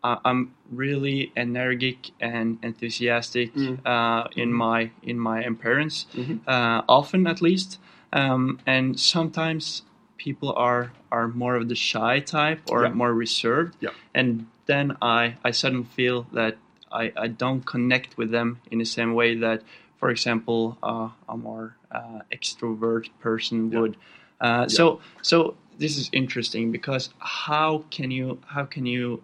I, 0.03 0.17
I'm 0.25 0.53
really 0.69 1.31
energetic 1.37 2.11
and 2.19 2.59
enthusiastic 2.61 3.53
Mm. 3.55 3.79
uh, 3.85 4.27
in 4.35 4.53
my 4.53 4.91
in 5.01 5.17
my 5.19 5.41
appearance, 5.43 6.05
Mhm. 6.13 6.39
uh, 6.47 6.81
often 6.87 7.25
at 7.27 7.41
least, 7.41 7.79
um, 8.13 8.59
and 8.65 8.99
sometimes 8.99 9.83
people 10.17 10.51
are 10.53 10.91
are 11.11 11.27
more 11.29 11.55
of 11.55 11.69
the 11.69 11.75
shy 11.75 12.19
type 12.19 12.61
or 12.69 12.83
Yeah. 12.83 12.93
more 12.93 13.13
reserved, 13.13 13.75
Yeah. 13.79 13.91
and 14.13 14.45
then 14.65 14.97
I 15.01 15.37
I 15.43 15.51
suddenly 15.51 15.87
feel 15.95 16.27
that 16.33 16.57
I, 16.91 17.11
I 17.17 17.27
don't 17.27 17.65
connect 17.65 18.17
with 18.17 18.31
them 18.31 18.61
in 18.71 18.79
the 18.79 18.85
same 18.85 19.13
way 19.13 19.35
that, 19.35 19.61
for 19.97 20.09
example, 20.09 20.77
uh, 20.83 21.09
a 21.27 21.37
more 21.37 21.75
uh, 21.91 22.19
extrovert 22.31 23.09
person 23.19 23.71
Yeah. 23.71 23.79
would. 23.79 23.97
Uh, 24.39 24.67
So 24.67 24.99
so 25.21 25.55
this 25.77 25.97
is 25.97 26.09
interesting 26.11 26.71
because 26.71 27.09
how 27.19 27.83
can 27.89 28.11
you 28.11 28.39
how 28.47 28.65
can 28.65 28.85
you 28.85 29.23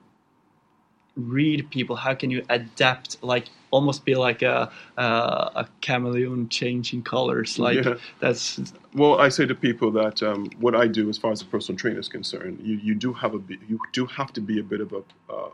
read 1.15 1.69
people? 1.69 1.95
How 1.95 2.13
can 2.13 2.31
you 2.31 2.43
adapt? 2.49 3.21
Like 3.23 3.45
almost 3.69 4.05
be 4.05 4.15
like 4.15 4.41
a 4.41 4.71
a, 4.97 5.03
a 5.03 5.67
chameleon 5.81 6.49
changing 6.49 7.03
colors. 7.03 7.59
Like 7.59 7.85
Yeah. 7.85 7.95
that's 8.19 8.59
Well, 8.93 9.19
I 9.19 9.29
say 9.29 9.45
to 9.45 9.55
people 9.55 9.91
that 9.91 10.21
um, 10.23 10.49
what 10.59 10.75
I 10.75 10.87
do, 10.87 11.09
as 11.09 11.17
far 11.17 11.31
as 11.31 11.39
the 11.39 11.45
personal 11.45 11.77
trainer 11.79 11.99
is 11.99 12.09
concerned, 12.09 12.59
you, 12.63 12.75
you 12.75 12.95
do 12.95 13.13
have 13.13 13.33
a 13.35 13.41
you 13.67 13.79
do 13.93 14.05
have 14.05 14.31
to 14.33 14.41
be 14.41 14.59
a 14.59 14.63
bit 14.63 14.81
of 14.81 14.93
a 14.93 15.03
uh, 15.33 15.49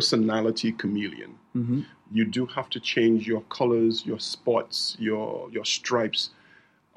personality 0.00 0.72
chameleon. 0.72 1.32
mhm, 1.54 1.84
You 2.18 2.24
do 2.38 2.42
have 2.56 2.68
to 2.74 2.80
change 2.92 3.20
your 3.32 3.42
colors, 3.58 3.94
your 4.10 4.20
spots, 4.34 4.76
your 5.08 5.26
your 5.56 5.66
stripes, 5.76 6.22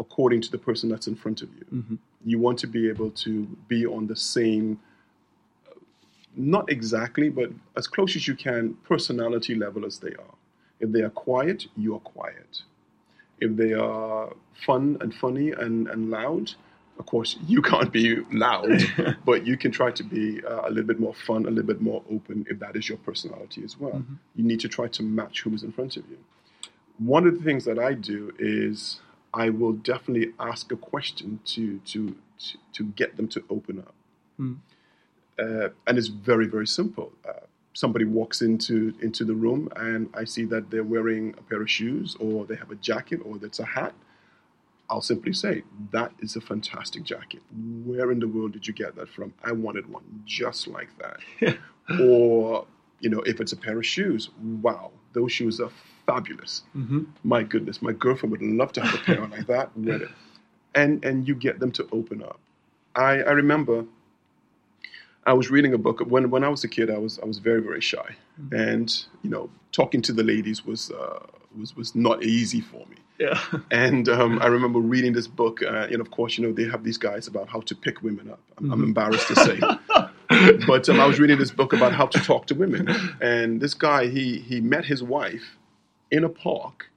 according 0.04 0.42
to 0.46 0.50
the 0.56 0.62
person 0.68 0.86
that's 0.92 1.08
in 1.12 1.16
front 1.24 1.40
of 1.46 1.50
you. 1.58 1.66
mhm, 1.80 1.98
You 2.32 2.38
want 2.46 2.58
to 2.64 2.68
be 2.78 2.84
able 2.94 3.12
to 3.26 3.32
be 3.74 3.82
on 3.96 4.04
the 4.12 4.16
same, 4.36 4.68
uh, 5.70 5.80
not 6.54 6.66
exactly, 6.76 7.28
but 7.40 7.50
as 7.80 7.86
close 7.96 8.12
as 8.20 8.24
you 8.30 8.36
can, 8.48 8.64
personality 8.94 9.54
level 9.66 9.82
as 9.90 9.96
they 10.06 10.14
are. 10.26 10.36
If 10.84 10.88
they 10.94 11.04
are 11.08 11.16
quiet, 11.28 11.60
you 11.84 11.90
are 11.98 12.04
quiet. 12.18 12.52
If 13.46 13.52
they 13.62 13.74
are 13.90 14.22
fun 14.68 14.84
and 15.02 15.10
funny 15.24 15.50
and, 15.64 15.76
and 15.94 16.02
loud, 16.18 16.48
of 17.00 17.06
course, 17.06 17.38
you 17.48 17.62
can't 17.62 17.92
be 17.92 18.18
loud, 18.32 18.82
but 19.26 19.48
you 19.48 19.56
can 19.58 19.72
try 19.72 19.90
to 19.92 20.04
be 20.04 20.44
uh, 20.46 20.68
a 20.68 20.70
little 20.70 20.84
bit 20.84 21.00
more 21.00 21.14
fun, 21.14 21.46
a 21.46 21.50
little 21.50 21.64
bit 21.74 21.82
more 21.82 22.04
open 22.12 22.46
if 22.50 22.60
that 22.60 22.76
is 22.76 22.88
your 22.90 22.98
personality 23.00 23.64
as 23.64 23.80
well. 23.80 24.04
You 24.36 24.44
need 24.44 24.60
to 24.60 24.68
try 24.68 24.88
to 24.90 25.02
match 25.04 25.42
who 25.44 25.54
is 25.54 25.64
in 25.64 25.72
front 25.72 25.96
of 25.98 26.04
you. 26.10 26.18
One 26.98 27.26
of 27.26 27.34
the 27.38 27.44
things 27.44 27.64
that 27.66 27.80
I 27.80 27.94
do 27.94 28.34
is 28.38 29.00
I 29.34 29.50
will 29.50 29.74
definitely 29.74 30.34
ask 30.40 30.72
a 30.72 30.76
question 30.76 31.40
to 31.54 31.80
to 31.94 32.16
to, 32.46 32.58
to 32.74 32.84
get 33.02 33.16
them 33.18 33.28
to 33.30 33.44
open 33.50 33.80
up, 33.80 33.94
Mm. 34.40 34.58
uh, 35.38 35.70
and 35.88 35.98
it's 35.98 36.08
very 36.08 36.48
very 36.48 36.68
simple. 36.68 37.12
Uh, 37.28 37.46
somebody 37.74 38.06
walks 38.06 38.42
into 38.42 38.94
into 39.02 39.24
the 39.24 39.36
room 39.46 39.70
and 39.78 40.10
I 40.14 40.26
see 40.26 40.46
that 40.46 40.70
they're 40.72 40.84
wearing 40.96 41.34
a 41.38 41.42
pair 41.50 41.62
of 41.62 41.70
shoes 41.70 42.16
or 42.20 42.46
they 42.46 42.56
have 42.56 42.72
a 42.72 42.76
jacket 42.76 43.20
or 43.26 43.38
that's 43.38 43.60
a 43.60 43.66
hat. 43.66 43.94
I'll 44.90 45.02
simply 45.02 45.34
say, 45.34 45.64
that 45.92 46.12
is 46.20 46.36
a 46.36 46.42
fantastic 46.42 47.04
jacket. 47.04 47.42
Where 47.86 48.12
in 48.12 48.20
the 48.20 48.28
world 48.28 48.54
did 48.54 48.68
you 48.68 48.74
get 48.74 48.96
that 48.96 49.10
from? 49.10 49.34
I 49.44 49.52
wanted 49.52 49.88
one 49.90 50.24
just 50.26 50.68
like 50.68 50.90
that. 51.00 51.58
or, 52.02 52.66
you 53.00 53.10
know, 53.10 53.20
if 53.22 53.40
it's 53.40 53.52
a 53.52 53.58
pair 53.58 53.78
of 53.78 53.86
shoes, 53.86 54.30
wow, 54.62 54.92
those 55.14 55.32
shoes 55.32 55.60
are 55.60 55.70
fabulous. 56.06 56.64
mhm, 56.76 57.06
My 57.24 57.44
goodness, 57.44 57.82
my 57.82 57.92
girlfriend 57.94 58.32
would 58.32 58.42
love 58.42 58.72
to 58.74 58.82
have 58.82 58.96
a 58.96 59.04
pair 59.04 59.28
like 59.28 59.48
that. 59.48 59.78
Wear 59.78 60.02
it. 60.04 60.10
And, 60.76 61.04
and 61.06 61.28
you 61.28 61.36
get 61.36 61.60
them 61.60 61.72
to 61.74 61.88
open 61.92 62.24
up. 62.24 62.40
I, 62.96 63.22
I 63.22 63.32
remember 63.32 63.86
I 65.30 65.34
was 65.34 65.52
reading 65.52 65.76
a 65.76 65.78
book 65.78 66.00
when 66.08 66.32
when 66.32 66.44
I 66.44 66.50
was 66.50 66.64
a 66.64 66.68
kid. 66.68 66.90
I 66.90 66.98
was 66.98 67.20
I 67.20 67.26
was 67.26 67.38
very 67.38 67.62
very 67.62 67.82
shy, 67.82 68.16
and 68.52 68.90
you 69.22 69.30
know 69.30 69.52
talking 69.72 70.02
to 70.04 70.14
the 70.14 70.24
ladies 70.24 70.66
was 70.66 70.90
uh, 70.90 71.20
was 71.56 71.76
was 71.76 71.94
not 71.94 72.24
easy 72.24 72.62
for 72.62 72.84
me. 72.88 72.98
yeah, 73.20 73.40
And 73.72 74.10
um, 74.10 74.40
I 74.42 74.48
remember 74.48 74.80
reading 74.80 75.14
this 75.14 75.28
book, 75.28 75.62
uh, 75.62 75.88
and 75.92 76.02
of 76.02 76.10
course, 76.10 76.36
you 76.38 76.48
know, 76.48 76.52
they 76.52 76.68
have 76.74 76.84
these 76.84 76.98
guys 76.98 77.28
about 77.28 77.48
how 77.48 77.62
to 77.62 77.76
pick 77.76 78.02
women 78.02 78.32
up. 78.32 78.42
I'm, 78.58 78.72
I'm 78.74 78.84
embarrassed 78.84 79.28
to 79.28 79.36
say, 79.36 79.60
but 80.68 80.90
um, 80.90 81.00
I 81.00 81.06
was 81.06 81.20
reading 81.20 81.38
this 81.38 81.52
book 81.52 81.74
about 81.74 81.94
how 81.94 82.08
to 82.08 82.20
talk 82.20 82.48
to 82.48 82.56
women. 82.56 82.90
And 83.22 83.62
this 83.62 83.76
guy, 83.76 84.08
he 84.08 84.40
he 84.40 84.62
met 84.62 84.86
his 84.86 85.04
wife 85.04 85.58
in 86.10 86.24
a 86.24 86.30
park 86.30 86.90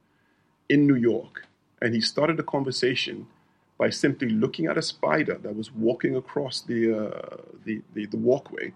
in 0.70 0.86
New 0.86 0.96
York, 1.12 1.46
and 1.82 1.94
he 1.94 2.00
started 2.00 2.40
a 2.40 2.46
conversation 2.56 3.26
by 3.82 3.90
simply 3.90 4.28
looking 4.28 4.66
at 4.66 4.78
a 4.78 4.82
spider 4.94 5.36
that 5.42 5.56
was 5.56 5.68
walking 5.72 6.14
across 6.14 6.60
the 6.70 6.80
uh, 7.00 7.36
the, 7.66 7.82
the 7.94 8.06
the 8.06 8.16
walkway. 8.28 8.72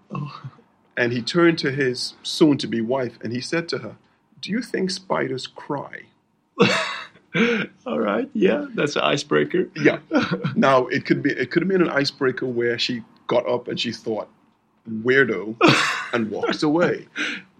And 1.01 1.13
he 1.13 1.21
turned 1.21 1.57
to 1.59 1.69
his 1.71 2.15
soon-to-be 2.23 2.81
wife, 2.81 3.15
and 3.23 3.31
he 3.31 3.39
said 3.39 3.69
to 3.69 3.77
her, 3.85 3.95
"Do 4.41 4.51
you 4.51 4.61
think 4.71 4.85
spiders 4.91 5.47
cry?" 5.47 5.95
all 7.85 7.99
right, 8.11 8.29
yeah, 8.33 8.65
that's 8.77 8.95
an 8.97 9.03
icebreaker. 9.13 9.69
Yeah. 9.87 9.99
now 10.67 10.87
it 10.87 11.05
could 11.07 11.21
be 11.23 11.31
it 11.43 11.51
could 11.51 11.61
have 11.63 11.69
been 11.69 11.85
an 11.89 11.95
icebreaker 12.01 12.47
where 12.59 12.77
she 12.85 12.95
got 13.27 13.47
up 13.47 13.69
and 13.69 13.79
she 13.79 13.91
thought 13.93 14.27
weirdo 15.05 15.55
and 16.13 16.29
walks 16.37 16.63
away. 16.63 17.07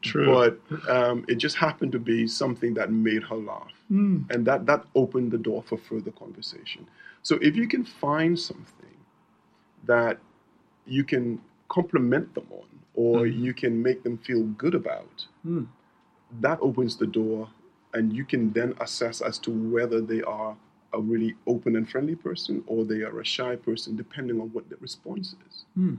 True. 0.02 0.26
But 0.34 0.54
um, 0.96 1.26
it 1.32 1.38
just 1.46 1.56
happened 1.56 1.92
to 1.94 2.00
be 2.00 2.28
something 2.28 2.74
that 2.76 2.92
made 2.92 3.24
her 3.30 3.40
laugh, 3.52 3.76
Hmm. 3.88 4.18
and 4.32 4.46
that 4.50 4.66
that 4.66 4.82
opened 4.96 5.32
the 5.32 5.42
door 5.50 5.62
for 5.70 5.78
further 5.78 6.12
conversation. 6.12 6.84
So 7.28 7.36
if 7.42 7.58
you 7.58 7.68
can 7.68 7.84
find 7.84 8.40
something 8.40 8.98
that 9.84 10.18
you 10.86 11.04
can 11.04 11.42
compliment 11.68 12.34
them 12.34 12.48
on, 12.50 12.68
or 12.94 13.28
you 13.28 13.54
can 13.54 13.84
make 13.84 14.02
them 14.04 14.18
feel 14.20 14.44
good 14.64 14.74
about, 14.74 15.28
Hmm. 15.44 15.66
that 16.40 16.58
opens 16.62 16.96
the 16.96 17.06
door, 17.06 17.50
and 17.94 18.14
you 18.14 18.24
can 18.24 18.54
then 18.54 18.76
assess 18.80 19.20
as 19.20 19.38
to 19.40 19.52
whether 19.52 20.00
they 20.00 20.22
are 20.22 20.56
a 20.94 21.02
really 21.02 21.36
open 21.48 21.76
and 21.76 21.90
friendly 21.90 22.16
person 22.16 22.64
or 22.66 22.86
they 22.86 23.02
are 23.02 23.20
a 23.20 23.26
shy 23.26 23.58
person, 23.58 23.98
depending 23.98 24.40
on 24.40 24.48
what 24.54 24.70
the 24.70 24.78
response 24.78 25.36
is. 25.50 25.66
Hmm. 25.76 25.96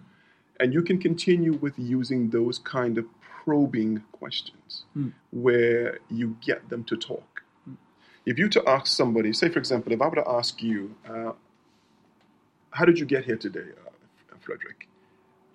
And 0.61 0.73
you 0.73 0.83
can 0.83 0.99
continue 0.99 1.53
with 1.65 1.79
using 1.79 2.31
those 2.31 2.59
kind 2.59 2.97
of 2.97 3.05
probing 3.21 4.03
questions 4.13 4.87
Hmm. 4.95 5.11
where 5.31 5.99
you 6.09 6.37
get 6.41 6.71
them 6.71 6.85
to 6.85 6.97
talk. 6.97 7.38
If 8.29 8.39
you 8.39 8.47
to 8.51 8.63
ask 8.69 8.89
somebody, 8.89 9.33
say 9.33 9.49
for 9.49 9.59
example, 9.59 9.91
if 9.91 10.03
I 10.03 10.07
were 10.09 10.17
to 10.17 10.29
ask 10.29 10.63
you, 10.63 10.95
uh, 11.09 11.33
"How 12.73 12.85
did 12.85 12.99
you 12.99 13.07
get 13.07 13.25
here 13.25 13.39
today, 13.39 13.69
uh, 13.87 14.37
Frederick?" 14.39 14.87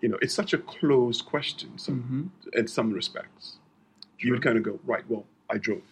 You 0.02 0.10
know, 0.10 0.18
it's 0.24 0.34
such 0.34 0.54
a 0.54 0.58
closed 0.58 1.24
question 1.26 1.78
some, 1.78 1.98
Mhm. 2.04 2.58
in 2.60 2.68
some 2.68 2.92
respects. 2.92 3.58
You 4.18 4.32
would 4.34 4.42
kind 4.42 4.58
of 4.58 4.64
go, 4.64 4.80
"Right, 4.86 5.08
well, 5.08 5.26
I 5.50 5.58
drove, 5.60 5.84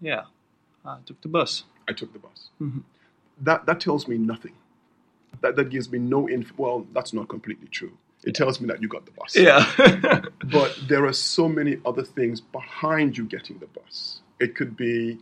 Yeah, 0.00 0.24
I 0.84 0.98
took 1.06 1.20
the 1.22 1.28
bus. 1.28 1.64
I 1.88 1.92
took 1.92 2.12
the 2.12 2.20
bus." 2.20 2.50
Mhm. 2.60 2.82
That 3.40 3.66
that 3.66 3.80
tells 3.80 4.06
me 4.06 4.16
nothing. 4.16 4.54
That 5.40 5.56
that 5.56 5.70
gives 5.70 5.90
me 5.90 5.98
no 5.98 6.28
info. 6.28 6.54
Well, 6.56 6.86
that's 6.92 7.12
not 7.12 7.26
completely 7.28 7.66
true. 7.78 7.98
It 8.22 8.36
tells 8.36 8.60
me 8.60 8.68
that 8.68 8.80
you 8.80 8.86
got 8.86 9.06
the 9.06 9.12
bus. 9.20 9.34
Yeah, 9.34 9.58
But 10.56 10.70
there 10.86 11.04
are 11.04 11.12
so 11.12 11.48
many 11.48 11.80
other 11.84 12.04
things 12.04 12.40
behind 12.40 13.18
you 13.18 13.24
getting 13.24 13.58
the 13.58 13.66
bus. 13.66 14.22
It 14.38 14.54
could 14.54 14.76
be 14.76 15.18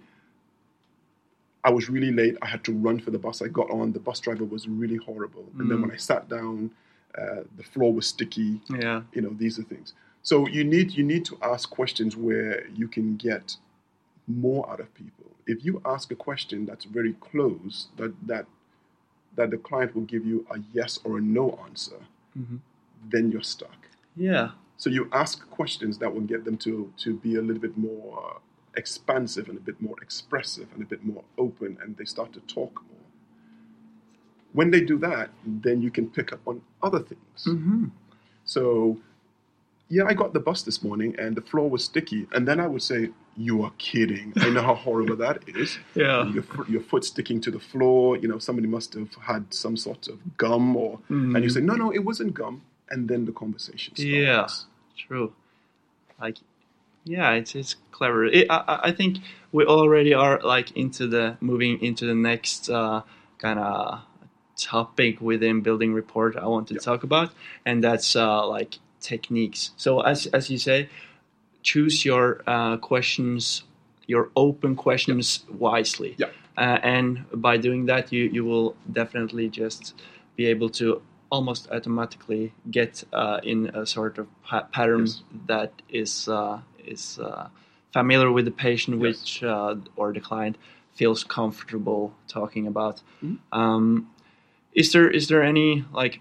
I 1.63 1.71
was 1.71 1.91
really 1.91 2.11
late. 2.13 2.37
I 2.43 2.47
had 2.47 2.65
to 2.65 2.73
run 2.73 3.01
for 3.01 3.11
the 3.11 3.19
bus. 3.19 3.43
I 3.43 3.49
got 3.49 3.71
on. 3.71 3.93
The 3.93 4.01
bus 4.01 4.21
driver 4.21 4.45
was 4.45 4.67
really 4.67 4.97
horrible. 4.97 5.47
And 5.59 5.71
then 5.71 5.81
when 5.83 5.91
I 5.91 5.97
sat 5.97 6.29
down, 6.29 6.71
uh, 7.19 7.43
the 7.57 7.63
floor 7.63 7.93
was 7.93 8.07
sticky. 8.07 8.61
yeah, 8.71 9.03
You 9.13 9.21
know, 9.23 9.31
these 9.37 9.59
are 9.59 9.63
things. 9.65 9.95
So 10.23 10.47
you 10.49 10.65
need 10.65 10.93
you 10.93 11.05
need 11.05 11.25
to 11.27 11.39
ask 11.43 11.69
questions 11.71 12.17
where 12.17 12.67
you 12.69 12.89
can 12.89 13.17
get 13.17 13.57
more 14.27 14.69
out 14.71 14.81
of 14.81 14.93
people. 14.95 15.27
If 15.47 15.65
you 15.65 15.81
ask 15.85 16.11
a 16.13 16.17
question 16.17 16.65
that's 16.67 16.85
very 16.85 17.15
close, 17.15 17.89
that 17.97 18.13
that 18.27 18.47
that 19.37 19.51
the 19.51 19.59
client 19.59 19.95
will 19.95 20.09
give 20.15 20.25
you 20.27 20.47
a 20.51 20.59
yes 20.73 20.99
or 21.05 21.19
a 21.19 21.21
no 21.21 21.59
answer, 21.67 22.01
Mhm. 22.39 22.59
then 23.13 23.31
you're 23.33 23.43
stuck. 23.57 23.81
yeah, 24.17 24.51
So 24.77 24.91
you 24.91 25.09
ask 25.13 25.49
questions 25.51 25.99
that 25.99 26.13
will 26.15 26.27
get 26.33 26.45
them 26.45 26.57
to 26.59 26.93
to 27.05 27.15
be 27.15 27.37
a 27.37 27.43
little 27.43 27.61
bit 27.61 27.77
more 27.77 28.41
expansive 28.77 29.49
and 29.49 29.59
a 29.59 29.61
bit 29.61 29.81
more 29.81 29.97
expressive 30.03 30.69
and 30.75 30.83
a 30.83 30.87
bit 30.87 31.05
more 31.05 31.25
open, 31.39 31.77
and 31.83 31.97
they 31.97 32.05
start 32.05 32.33
to 32.35 32.41
talk 32.41 32.75
more. 32.91 33.07
When 34.53 34.71
they 34.71 34.81
do 34.81 34.99
that, 34.99 35.31
then 35.45 35.81
you 35.81 35.91
can 35.91 36.09
pick 36.11 36.33
up 36.33 36.41
on 36.47 36.61
other 36.83 37.01
things. 37.01 37.45
hmm 37.45 37.85
So, 38.45 38.99
yeah, 39.89 40.05
I 40.07 40.15
got 40.15 40.33
the 40.33 40.41
bus 40.41 40.63
this 40.63 40.83
morning 40.83 41.15
and 41.19 41.37
the 41.37 41.43
floor 41.43 41.69
was 41.71 41.85
sticky, 41.85 42.27
and 42.33 42.47
then 42.49 42.59
I 42.61 42.67
would 42.67 42.83
say, 42.83 43.11
you 43.37 43.63
are 43.63 43.73
kidding. 43.79 44.33
I 44.37 44.51
know 44.51 44.63
how 44.63 44.75
horrible 44.75 45.17
that 45.17 45.39
is. 45.49 45.79
Yeah. 45.95 46.29
Your, 46.33 46.43
foot- 46.43 46.69
your 46.69 46.81
foot 46.83 47.05
sticking 47.05 47.41
to 47.43 47.51
the 47.51 47.61
floor. 47.61 48.17
You 48.17 48.29
know, 48.29 48.39
somebody 48.39 48.67
must 48.69 48.95
have 48.95 49.15
had 49.23 49.53
some 49.55 49.77
sort 49.77 50.09
of 50.09 50.19
gum, 50.37 50.77
or 50.77 50.99
and 51.09 51.43
you 51.45 51.49
say, 51.51 51.61
no, 51.61 51.75
no, 51.75 51.91
it 51.93 52.01
wasn't 52.05 52.35
gum, 52.35 52.63
and 52.91 53.09
then 53.09 53.25
the 53.25 53.33
conversation 53.33 53.95
starts. 53.95 54.11
Yeah, 54.11 54.47
true. 55.07 55.33
Like, 56.21 56.39
yeah, 57.05 57.33
it's 57.33 57.55
it's 57.55 57.77
clever. 57.93 58.25
It, 58.27 58.47
I 58.51 58.57
I- 58.69 58.81
I 58.89 58.93
think 58.93 59.19
we 59.53 59.65
already 59.65 60.15
are 60.15 60.41
like 60.43 60.77
into 60.77 61.07
the 61.07 61.37
moving 61.41 61.83
into 61.83 62.07
the 62.07 62.15
next 62.15 62.69
uh, 62.71 63.03
kind 63.39 63.59
of 63.59 64.01
topic 64.57 65.21
within 65.21 65.63
building 65.63 65.95
report 65.95 66.37
I 66.37 66.47
want 66.47 66.69
to 66.69 66.75
talk 66.75 67.03
about, 67.03 67.33
and 67.65 67.83
that's 67.83 68.15
uh, 68.17 68.47
like 68.47 68.79
techniques. 69.01 69.71
So 69.77 70.01
as 70.01 70.27
as 70.27 70.51
you 70.51 70.59
say, 70.59 70.89
choose 71.63 72.05
your 72.05 72.43
uh, 72.47 72.77
questions, 72.79 73.65
your 74.07 74.31
open 74.37 74.77
questions 74.77 75.45
wisely. 75.51 76.15
Yeah. 76.19 76.29
Uh, 76.57 76.79
and 76.83 77.25
by 77.33 77.57
doing 77.57 77.87
that, 77.87 78.13
you 78.13 78.25
you 78.25 78.45
will 78.45 78.77
definitely 78.93 79.49
just 79.49 79.95
be 80.37 80.47
able 80.47 80.69
to 80.71 81.03
almost 81.31 81.71
automatically 81.71 82.53
get 82.71 83.05
uh, 83.13 83.39
in 83.45 83.67
a 83.69 83.87
sort 83.87 84.19
of 84.19 84.27
pa- 84.43 84.67
pattern 84.73 85.07
Yes. 85.07 85.23
that 85.47 85.73
is 85.89 86.29
uh, 86.29 86.61
is 86.85 87.19
uh, 87.19 87.49
familiar 87.93 88.31
with 88.31 88.45
the 88.45 88.51
patient, 88.51 88.97
Yes. 88.97 89.03
which 89.03 89.43
uh, 89.43 89.77
or 89.97 90.13
the 90.13 90.21
client 90.21 90.57
feels 90.95 91.25
comfortable 91.25 92.13
talking 92.29 92.67
about. 92.67 93.03
Mhm. 93.23 93.39
Um, 93.53 94.11
is 94.75 94.93
there 94.93 95.09
is 95.11 95.29
there 95.29 95.43
any 95.43 95.85
like 95.93 96.21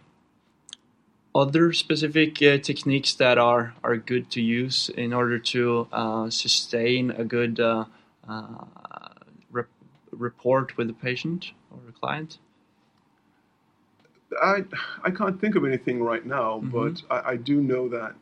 other 1.36 1.72
specific 1.74 2.42
uh, 2.42 2.58
techniques 2.58 3.14
that 3.16 3.38
are 3.38 3.74
are 3.84 3.98
good 3.98 4.30
to 4.32 4.42
use 4.42 4.90
in 4.98 5.14
order 5.14 5.38
to 5.40 5.88
uh, 5.92 6.30
sustain 6.30 7.12
a 7.12 7.24
good 7.24 7.60
uh, 7.60 7.86
uh, 8.28 8.66
rep- 9.52 9.68
report 10.12 10.76
with 10.78 10.88
the 10.88 10.94
patient 10.94 11.52
or 11.72 11.80
the 11.86 11.92
client? 11.92 12.40
I 14.42 14.64
I 15.04 15.12
can't 15.12 15.40
think 15.40 15.56
of 15.56 15.66
anything 15.66 16.02
right 16.04 16.26
now, 16.26 16.62
Mhm. 16.62 16.72
but 16.72 17.04
I, 17.10 17.32
I 17.32 17.36
do 17.38 17.62
know 17.62 17.88
that 17.90 18.16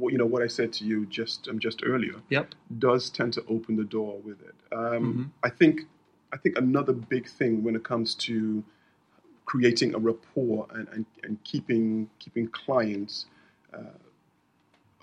you 0.00 0.18
know 0.18 0.26
what 0.26 0.42
I 0.42 0.46
said 0.46 0.72
to 0.74 0.84
you 0.84 1.06
just 1.06 1.48
um, 1.48 1.58
just 1.58 1.82
earlier 1.84 2.14
Yep. 2.30 2.54
does 2.78 3.10
tend 3.10 3.32
to 3.34 3.44
open 3.48 3.76
the 3.76 3.84
door 3.84 4.18
with 4.24 4.40
it. 4.42 4.54
Um, 4.72 5.04
Mhm. 5.04 5.30
I 5.44 5.50
think 5.50 5.82
I 6.32 6.36
think 6.36 6.58
another 6.58 6.92
big 6.92 7.28
thing 7.28 7.62
when 7.62 7.76
it 7.76 7.84
comes 7.84 8.14
to 8.16 8.64
creating 9.44 9.94
a 9.94 9.98
rapport 9.98 10.66
and, 10.70 10.88
and, 10.88 11.06
and 11.22 11.42
keeping 11.44 12.10
keeping 12.18 12.48
clients 12.48 13.26
uh, 13.72 13.98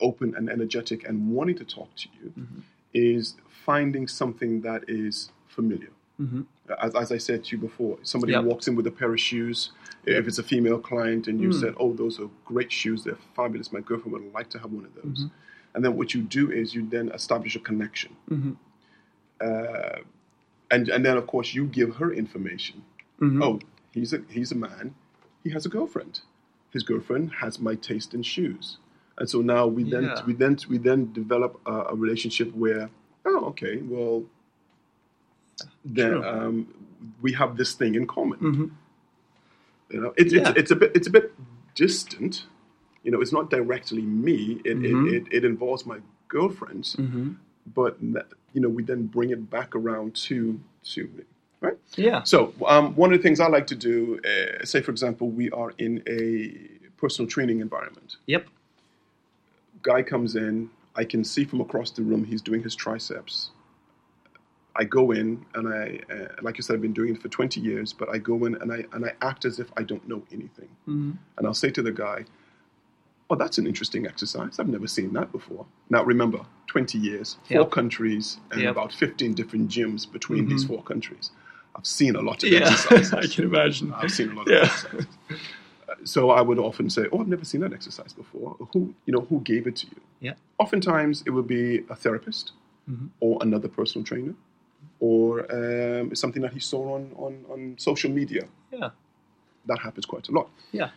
open 0.02 0.36
and 0.36 0.50
energetic 0.50 1.08
and 1.08 1.30
wanting 1.32 1.56
to 1.56 1.64
talk 1.66 1.96
to 1.96 2.10
you 2.22 2.34
Mhm. 2.38 2.62
is 2.94 3.36
finding 3.48 4.08
something 4.08 4.62
that 4.62 4.84
is 4.90 5.32
familiar. 5.48 5.92
Hmm 6.18 6.42
As, 6.82 6.96
as 6.96 7.12
I 7.12 7.18
said 7.18 7.44
to 7.46 7.56
you 7.56 7.62
before, 7.62 7.98
somebody 8.04 8.32
Yep. 8.34 8.44
walks 8.46 8.68
in 8.70 8.76
with 8.76 8.88
a 8.88 8.92
pair 8.92 9.12
of 9.14 9.20
shoes. 9.20 9.72
If 10.06 10.28
it's 10.30 10.40
a 10.40 10.44
female 10.44 10.80
client 10.80 11.28
and 11.28 11.40
you 11.42 11.50
Mm. 11.50 11.60
said, 11.62 11.74
"Oh, 11.78 11.92
those 11.94 12.20
are 12.22 12.30
great 12.46 12.72
shoes. 12.72 13.04
They're 13.04 13.18
fabulous. 13.36 13.72
My 13.74 13.82
girlfriend 13.82 14.14
would 14.14 14.34
like 14.34 14.50
to 14.52 14.60
have 14.60 14.72
one 14.72 14.86
of 14.86 14.94
those," 14.96 15.20
Mhm. 15.26 15.32
and 15.74 15.84
then 15.84 15.94
what 15.98 16.14
you 16.14 16.22
do 16.22 16.52
is 16.52 16.74
you 16.76 16.82
then 16.96 17.10
establish 17.20 17.56
a 17.56 17.60
connection, 17.60 18.12
hmm 18.30 18.52
uh, 19.42 20.00
and 20.72 20.88
and 20.90 21.06
then 21.06 21.18
of 21.18 21.26
course 21.28 21.54
you 21.54 21.66
give 21.66 21.96
her 21.98 22.14
information. 22.14 22.84
hmm 23.20 23.42
Oh, 23.44 23.60
he's 23.92 24.14
a 24.14 24.20
he's 24.30 24.52
a 24.52 24.56
man. 24.56 24.96
He 25.44 25.50
has 25.52 25.66
a 25.66 25.70
girlfriend. 25.70 26.22
His 26.72 26.84
girlfriend 26.84 27.26
has 27.44 27.60
my 27.60 27.76
taste 27.76 28.14
in 28.14 28.24
shoes, 28.24 28.78
and 29.18 29.30
so 29.30 29.42
now 29.42 29.68
we 29.68 29.84
then 29.84 30.04
Yeah. 30.06 30.26
we 30.28 30.34
then 30.34 30.58
we 30.70 30.78
then 30.78 31.12
develop 31.14 31.60
a, 31.66 31.76
a 31.94 31.96
relationship 31.96 32.50
where 32.56 32.90
oh 33.26 33.46
okay 33.52 33.78
well 33.94 34.24
then 35.86 36.12
True. 36.12 36.24
um, 36.24 36.68
we 37.22 37.34
have 37.34 37.58
this 37.58 37.74
thing 37.74 37.96
in 37.96 38.08
common. 38.08 38.40
hmm 38.40 38.66
You 39.90 40.02
know, 40.02 40.14
it's, 40.18 40.34
Yeah. 40.34 40.50
it's 40.50 40.60
it's 40.62 40.72
a 40.72 40.76
bit 40.76 40.92
it's 40.96 41.08
a 41.08 41.12
bit 41.12 41.34
distant. 41.76 42.46
You 43.04 43.12
know, 43.12 43.22
it's 43.22 43.34
not 43.34 43.50
directly 43.50 44.02
me. 44.02 44.62
It 44.64 44.78
Mhm. 44.80 45.08
it, 45.08 45.14
it, 45.16 45.24
it 45.38 45.44
involves 45.46 45.86
my 45.86 46.00
girlfriend, 46.30 46.86
hmm 46.98 47.34
but 47.76 47.98
you 48.54 48.62
know 48.62 48.70
we 48.70 48.84
then 48.84 49.08
bring 49.08 49.30
it 49.30 49.50
back 49.50 49.76
around 49.76 50.16
to 50.28 50.60
to 50.94 51.02
me, 51.16 51.24
right? 51.62 51.78
Yeah. 51.96 52.24
So, 52.24 52.54
um, 52.68 52.96
one 52.96 53.14
of 53.14 53.20
the 53.20 53.24
things 53.24 53.40
I 53.40 53.48
like 53.48 53.68
to 53.68 53.76
do, 53.76 54.20
uh, 54.32 54.66
say 54.66 54.82
for 54.82 54.92
example, 54.92 55.30
we 55.30 55.50
are 55.52 55.72
in 55.78 56.02
a 56.08 56.22
personal 56.98 57.30
training 57.30 57.60
environment. 57.62 58.18
Yep. 58.26 58.48
Guy 59.82 60.02
comes 60.04 60.36
in, 60.36 60.70
I 60.96 61.04
can 61.06 61.24
see 61.24 61.44
from 61.46 61.62
across 61.62 61.92
the 61.92 62.02
room 62.04 62.24
he's 62.26 62.42
doing 62.42 62.64
his 62.64 62.76
triceps. 62.76 63.52
I 64.76 64.84
go 64.86 65.12
in 65.12 65.46
and 65.54 65.68
I, 65.72 66.00
uh, 66.12 66.28
like 66.42 66.58
you 66.58 66.64
said, 66.64 66.74
I've 66.76 66.82
been 66.82 66.94
doing 66.94 67.16
it 67.16 67.22
for 67.22 67.28
20 67.30 67.60
years, 67.62 67.94
but 67.94 68.10
I 68.10 68.18
go 68.18 68.46
in 68.46 68.56
and 68.56 68.72
I 68.74 68.86
and 68.94 69.06
I 69.06 69.14
act 69.22 69.46
as 69.46 69.60
if 69.60 69.72
I 69.78 69.84
don't 69.84 70.08
know 70.08 70.24
anything, 70.32 70.70
hmm 70.86 71.12
and 71.38 71.46
I'll 71.48 71.54
say 71.54 71.70
to 71.72 71.82
the 71.82 71.92
guy, 71.92 72.26
"Oh, 73.30 73.36
that's 73.36 73.58
an 73.60 73.68
interesting 73.68 74.06
exercise. 74.08 74.60
I've 74.60 74.68
never 74.68 74.88
seen 74.88 75.14
that 75.14 75.32
before." 75.32 75.66
Now, 75.90 76.04
remember, 76.04 76.40
20 76.68 76.98
years, 76.98 77.38
four 77.44 77.62
Yep. 77.62 77.72
countries, 77.72 78.40
and 78.52 78.62
Yep. 78.62 78.72
about 78.72 78.92
15 78.94 79.34
different 79.36 79.70
gyms 79.70 80.12
between 80.12 80.48
these 80.48 80.64
Mhm. 80.64 80.68
four 80.70 80.84
countries. 80.84 81.32
I've 81.76 81.86
seen 81.86 82.16
a 82.16 82.22
lot 82.22 82.44
of 82.44 82.50
Yeah, 82.50 82.60
exercises. 82.64 83.14
I 83.14 83.28
can 83.28 83.44
imagine. 83.46 83.94
I've 83.94 84.12
seen 84.12 84.30
a 84.32 84.34
lot 84.36 84.48
of 84.48 84.54
Yeah. 84.54 84.64
exercises. 84.66 85.08
Uh, 85.30 85.96
So 86.04 86.32
I 86.32 86.42
would 86.42 86.58
often 86.60 86.90
say, 86.90 87.08
"Oh, 87.12 87.20
I've 87.20 87.28
never 87.28 87.46
seen 87.46 87.62
that 87.62 87.74
exercise 87.74 88.14
before. 88.14 88.56
Who, 88.74 88.94
you 89.06 89.14
know, 89.14 89.22
who 89.30 89.40
gave 89.42 89.68
it 89.68 89.76
to 89.82 89.88
you?" 89.88 90.02
Yeah. 90.20 90.34
Oftentimes, 90.58 91.24
it 91.28 91.32
would 91.32 91.48
be 91.48 91.84
a 91.90 91.96
therapist 91.96 92.54
Mhm. 92.90 93.10
or 93.20 93.38
another 93.42 93.68
personal 93.68 94.04
trainer, 94.06 94.34
or 95.08 95.24
um, 95.60 96.16
something 96.24 96.42
that 96.46 96.54
he 96.58 96.62
saw 96.72 96.84
on, 96.98 97.04
on, 97.26 97.34
on 97.54 97.60
social 97.78 98.12
media. 98.20 98.44
Yeah. 98.72 98.90
That 99.70 99.80
happens 99.80 100.06
quite 100.06 100.28
a 100.30 100.32
lot. 100.32 100.48
Yeah. 100.72 100.90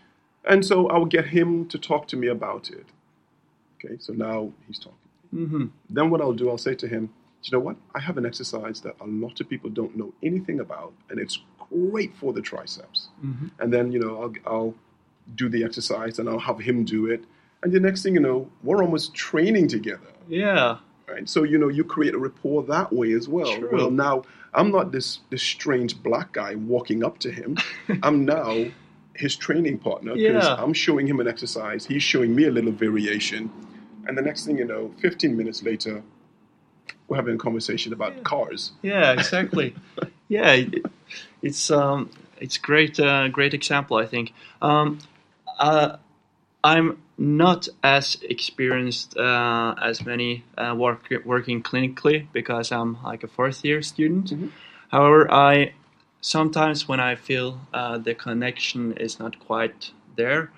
And 0.52 0.64
so 0.70 0.88
I 0.94 0.96
would 1.00 1.10
get 1.18 1.26
him 1.38 1.66
to 1.72 1.78
talk 1.90 2.06
to 2.12 2.16
me 2.22 2.28
about 2.38 2.64
it. 2.70 2.86
Okay, 3.74 3.96
so 3.98 4.12
now 4.12 4.38
he's 4.66 4.78
talking. 4.86 5.10
hmm 5.48 5.66
Then 5.96 6.06
what 6.10 6.20
I'll 6.20 6.38
do, 6.42 6.48
I'll 6.50 6.64
say 6.68 6.74
to 6.82 6.86
him, 6.94 7.02
"Do 7.06 7.44
you 7.46 7.52
know 7.54 7.64
what? 7.68 7.76
I 7.98 8.00
have 8.08 8.16
an 8.22 8.26
exercise 8.30 8.78
that 8.86 8.94
a 9.06 9.08
lot 9.24 9.36
of 9.40 9.44
people 9.52 9.70
don't 9.80 9.94
know 10.00 10.10
anything 10.22 10.58
about, 10.66 10.92
and 11.10 11.16
it's 11.24 11.36
great 11.70 12.12
for 12.20 12.30
the 12.36 12.42
triceps." 12.50 12.98
hmm 13.20 13.48
and 13.60 13.68
then 13.74 13.84
you 13.94 14.00
know 14.02 14.12
I'll, 14.22 14.34
I'll 14.52 14.74
do 15.42 15.46
the 15.54 15.62
exercise 15.68 16.14
and 16.20 16.26
I'll 16.30 16.46
have 16.50 16.60
him 16.68 16.78
do 16.96 17.00
it 17.14 17.22
and 17.62 17.68
the 17.76 17.80
next 17.88 18.00
thing 18.02 18.14
you 18.18 18.24
know 18.28 18.38
we're 18.66 18.82
almost 18.86 19.06
training 19.28 19.66
together 19.76 20.12
Yeah. 20.44 20.68
Right 21.08 21.28
so 21.28 21.42
you 21.42 21.58
know 21.58 21.68
you 21.68 21.84
create 21.84 22.14
a 22.14 22.18
rapport 22.18 22.62
that 22.64 22.92
way 22.92 23.12
as 23.12 23.28
well 23.28 23.56
True. 23.58 23.72
well 23.72 23.90
now 23.90 24.22
I'm 24.54 24.70
not 24.70 24.92
this 24.92 25.20
this 25.30 25.42
strange 25.42 26.02
black 26.02 26.32
guy 26.32 26.54
walking 26.54 27.04
up 27.04 27.18
to 27.20 27.30
him 27.30 27.56
I'm 28.02 28.24
now 28.24 28.66
his 29.14 29.34
training 29.36 29.78
partner 29.78 30.14
because 30.14 30.44
Yeah. 30.44 30.54
I'm 30.62 30.72
showing 30.74 31.06
him 31.06 31.20
an 31.20 31.28
exercise 31.28 31.86
he's 31.86 32.02
showing 32.02 32.34
me 32.34 32.44
a 32.44 32.50
little 32.50 32.72
variation 32.72 33.50
and 34.06 34.16
the 34.16 34.22
next 34.22 34.46
thing 34.46 34.58
you 34.58 34.64
know 34.64 34.92
15 34.98 35.36
minutes 35.36 35.62
later 35.62 36.02
we're 37.08 37.16
having 37.16 37.34
a 37.34 37.38
conversation 37.38 37.92
about 37.92 38.22
cars 38.24 38.72
Yeah, 38.82 39.12
exactly. 39.12 39.74
yeah, 40.28 40.52
it, 40.52 40.86
it's 41.40 41.70
um, 41.70 42.10
it's 42.40 42.58
great, 42.58 42.98
uh, 42.98 43.28
great 43.28 43.54
example. 43.54 43.96
I 43.96 44.06
think. 44.06 44.32
Um, 44.60 44.98
uh, 45.58 45.96
I'm 46.64 46.98
not 47.18 47.68
as 47.82 48.16
experienced 48.22 49.16
uh, 49.16 49.74
as 49.82 50.04
many 50.04 50.44
uh, 50.58 50.74
work, 50.76 51.08
working 51.24 51.62
clinically 51.62 52.26
because 52.32 52.70
I'm 52.72 53.02
like 53.02 53.24
a 53.24 53.28
fourth 53.28 53.64
year 53.64 53.82
student. 53.82 54.30
Mhm. 54.32 54.50
However, 54.90 55.30
I 55.30 55.72
sometimes 56.20 56.88
when 56.88 57.00
I 57.00 57.14
feel 57.14 57.60
uh, 57.72 57.98
the 57.98 58.14
connection 58.14 58.92
is 58.96 59.18
not 59.18 59.38
quite 59.38 59.92
there, 60.16 60.50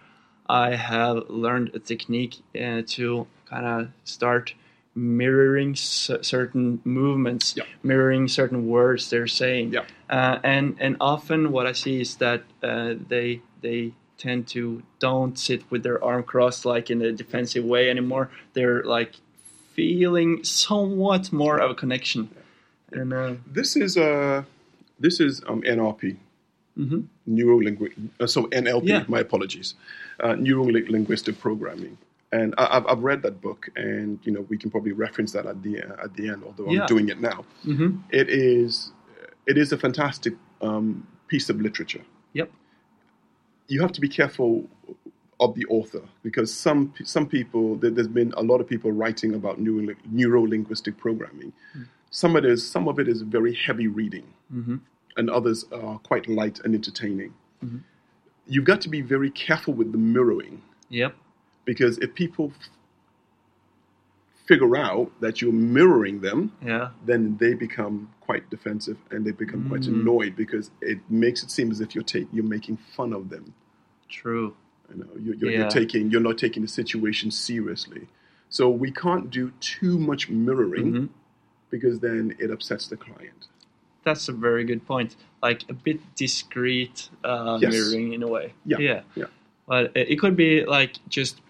I 0.48 0.74
have 0.76 1.28
learned 1.28 1.70
a 1.74 1.78
technique 1.78 2.36
uh, 2.54 2.82
to 2.96 3.26
kind 3.48 3.66
of 3.66 3.88
start 4.04 4.54
mirroring 4.94 5.76
c- 5.76 6.22
certain 6.22 6.80
movements, 6.84 7.54
Yeah. 7.56 7.64
mirroring 7.82 8.28
certain 8.28 8.66
words 8.66 9.10
they're 9.10 9.26
saying. 9.28 9.72
Yeah. 9.74 9.84
Uh, 10.10 10.38
and 10.42 10.76
and 10.80 10.96
often 11.00 11.52
what 11.52 11.66
I 11.66 11.72
see 11.72 12.00
is 12.00 12.16
that 12.16 12.42
uh, 12.62 12.94
they 13.08 13.42
they 13.62 13.92
tend 14.18 14.48
to 14.48 14.82
don't 14.98 15.38
sit 15.38 15.62
with 15.70 15.82
their 15.82 16.02
arm 16.04 16.24
crossed 16.24 16.64
like 16.64 16.90
in 16.90 17.00
a 17.00 17.12
defensive 17.12 17.64
way 17.64 17.88
anymore. 17.88 18.30
They're 18.52 18.82
like 18.82 19.14
feeling 19.74 20.44
somewhat 20.44 21.32
more 21.32 21.58
of 21.58 21.70
a 21.70 21.74
connection. 21.74 22.28
And 22.92 23.12
uh, 23.12 23.34
this 23.46 23.76
is 23.76 23.96
uh 23.96 24.42
this 24.98 25.20
is 25.20 25.42
um, 25.46 25.62
NRP 25.62 26.16
mhm. 26.76 27.06
neuro 27.26 27.60
uh, 28.20 28.26
so 28.26 28.46
NLP. 28.48 28.88
Yeah. 28.88 29.04
My 29.08 29.20
apologies, 29.20 29.74
uh, 30.20 30.34
neuro 30.34 30.64
linguistic 30.64 31.38
programming. 31.38 31.96
And 32.30 32.54
I, 32.58 32.76
I've, 32.76 32.86
I've 32.86 33.02
read 33.02 33.22
that 33.22 33.40
book, 33.40 33.70
and 33.76 34.18
you 34.24 34.32
know 34.32 34.42
we 34.48 34.58
can 34.58 34.70
probably 34.70 34.92
reference 34.92 35.32
that 35.32 35.46
at 35.46 35.62
the 35.62 35.78
at 35.78 36.14
the 36.14 36.28
end. 36.28 36.42
Although 36.44 36.70
Yeah. 36.70 36.80
I'm 36.80 36.86
doing 36.86 37.08
it 37.08 37.20
now, 37.20 37.44
Mhm. 37.64 38.00
it 38.10 38.28
is 38.28 38.92
it 39.46 39.56
is 39.56 39.72
a 39.72 39.78
fantastic 39.78 40.34
um, 40.60 41.06
piece 41.28 41.48
of 41.48 41.60
literature. 41.60 42.02
Yep. 42.32 42.50
You 43.68 43.80
have 43.80 43.92
to 43.92 44.00
be 44.00 44.08
careful 44.08 44.68
of 45.40 45.54
the 45.54 45.64
author 45.66 46.02
because 46.22 46.52
some 46.52 46.92
some 47.04 47.26
people 47.26 47.76
there, 47.76 47.94
has 47.94 48.08
been 48.08 48.32
a 48.36 48.42
lot 48.42 48.60
of 48.60 48.66
people 48.68 48.90
writing 48.92 49.34
about 49.34 49.60
neuro, 49.60 49.94
neuro 50.10 50.46
linguistic 50.46 50.96
programming. 50.96 51.52
Mm. 51.76 51.86
Some 52.10 52.36
of 52.36 52.44
it 52.44 52.50
is 52.50 52.68
some 52.68 52.88
of 52.88 52.98
it 52.98 53.08
is 53.08 53.22
very 53.22 53.54
heavy 53.54 53.86
reading, 53.86 54.26
mm-hmm. 54.52 54.76
and 55.16 55.30
others 55.30 55.64
are 55.72 55.98
quite 55.98 56.28
light 56.28 56.60
and 56.64 56.74
entertaining. 56.74 57.34
Mm-hmm. 57.64 57.78
You've 58.46 58.64
got 58.64 58.80
to 58.82 58.88
be 58.88 59.02
very 59.02 59.30
careful 59.30 59.74
with 59.74 59.92
the 59.92 59.98
mirroring. 59.98 60.62
Yep. 60.88 61.14
Because 61.66 61.98
if 61.98 62.14
people 62.14 62.52
figure 64.48 64.76
out 64.78 65.12
that 65.20 65.42
you're 65.42 65.52
mirroring 65.52 66.22
them, 66.22 66.50
yeah. 66.64 66.88
then 67.04 67.36
they 67.38 67.52
become 67.52 68.10
quite 68.22 68.48
defensive 68.48 68.96
and 69.10 69.26
they 69.26 69.30
become 69.30 69.64
mm. 69.64 69.68
quite 69.68 69.84
annoyed 69.86 70.34
because 70.34 70.70
it 70.80 70.98
makes 71.10 71.42
it 71.42 71.50
seem 71.50 71.70
as 71.70 71.82
if 71.82 71.94
you're 71.94 72.02
take, 72.02 72.26
you're 72.32 72.42
making 72.42 72.78
fun 72.96 73.12
of 73.12 73.28
them. 73.28 73.52
True. 74.08 74.56
You 74.88 75.00
know, 75.00 75.08
you're, 75.20 75.34
you're, 75.34 75.50
yeah. 75.50 75.58
you're, 75.58 75.70
taking 75.70 76.10
you're 76.10 76.22
not 76.22 76.38
taking 76.38 76.62
the 76.62 76.68
situation 76.68 77.30
seriously. 77.30 78.08
So 78.48 78.70
we 78.70 78.90
can't 78.90 79.28
do 79.30 79.52
too 79.60 79.98
much 79.98 80.30
mirroring 80.30 80.92
mm-hmm. 80.92 81.06
because 81.68 82.00
then 82.00 82.34
it 82.38 82.50
upsets 82.50 82.88
the 82.88 82.96
client. 82.96 83.48
That's 84.02 84.30
a 84.30 84.32
very 84.32 84.64
good 84.64 84.86
point. 84.86 85.14
Like 85.42 85.64
a 85.68 85.74
bit 85.74 86.00
discreet 86.14 87.10
uh, 87.22 87.58
yes. 87.60 87.70
mirroring 87.70 88.14
in 88.14 88.22
a 88.22 88.28
way. 88.28 88.54
Yeah. 88.64 88.78
Yeah. 88.78 89.00
yeah. 89.14 89.26
But 89.66 89.92
it 89.94 90.18
could 90.18 90.36
be 90.36 90.64
like 90.64 90.92
just 91.10 91.42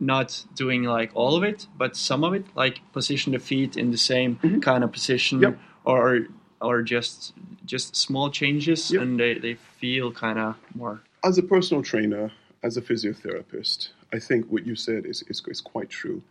not 0.00 0.44
doing 0.54 0.84
like 0.84 1.10
all 1.14 1.36
of 1.36 1.42
it, 1.42 1.66
but 1.76 1.96
some 1.96 2.24
of 2.24 2.34
it, 2.34 2.44
like 2.54 2.80
position 2.92 3.32
the 3.32 3.38
feet 3.38 3.76
in 3.76 3.90
the 3.90 3.98
same 3.98 4.36
mm-hmm. 4.36 4.60
kind 4.60 4.84
of 4.84 4.92
position, 4.92 5.40
yep. 5.40 5.58
or 5.84 6.26
or 6.60 6.82
just 6.82 7.32
just 7.64 7.96
small 7.96 8.30
changes, 8.30 8.90
yep. 8.90 9.02
and 9.02 9.18
they, 9.18 9.34
they 9.38 9.54
feel 9.54 10.12
kind 10.12 10.38
of 10.38 10.56
more. 10.74 11.02
As 11.24 11.38
a 11.38 11.42
personal 11.42 11.82
trainer, 11.82 12.30
as 12.62 12.76
a 12.76 12.82
physiotherapist, 12.82 13.88
I 14.12 14.18
think 14.18 14.46
what 14.46 14.66
you 14.66 14.76
said 14.76 15.06
is, 15.06 15.22
is, 15.28 15.42
is 15.46 15.60
quite 15.60 15.90
true. 15.90 16.22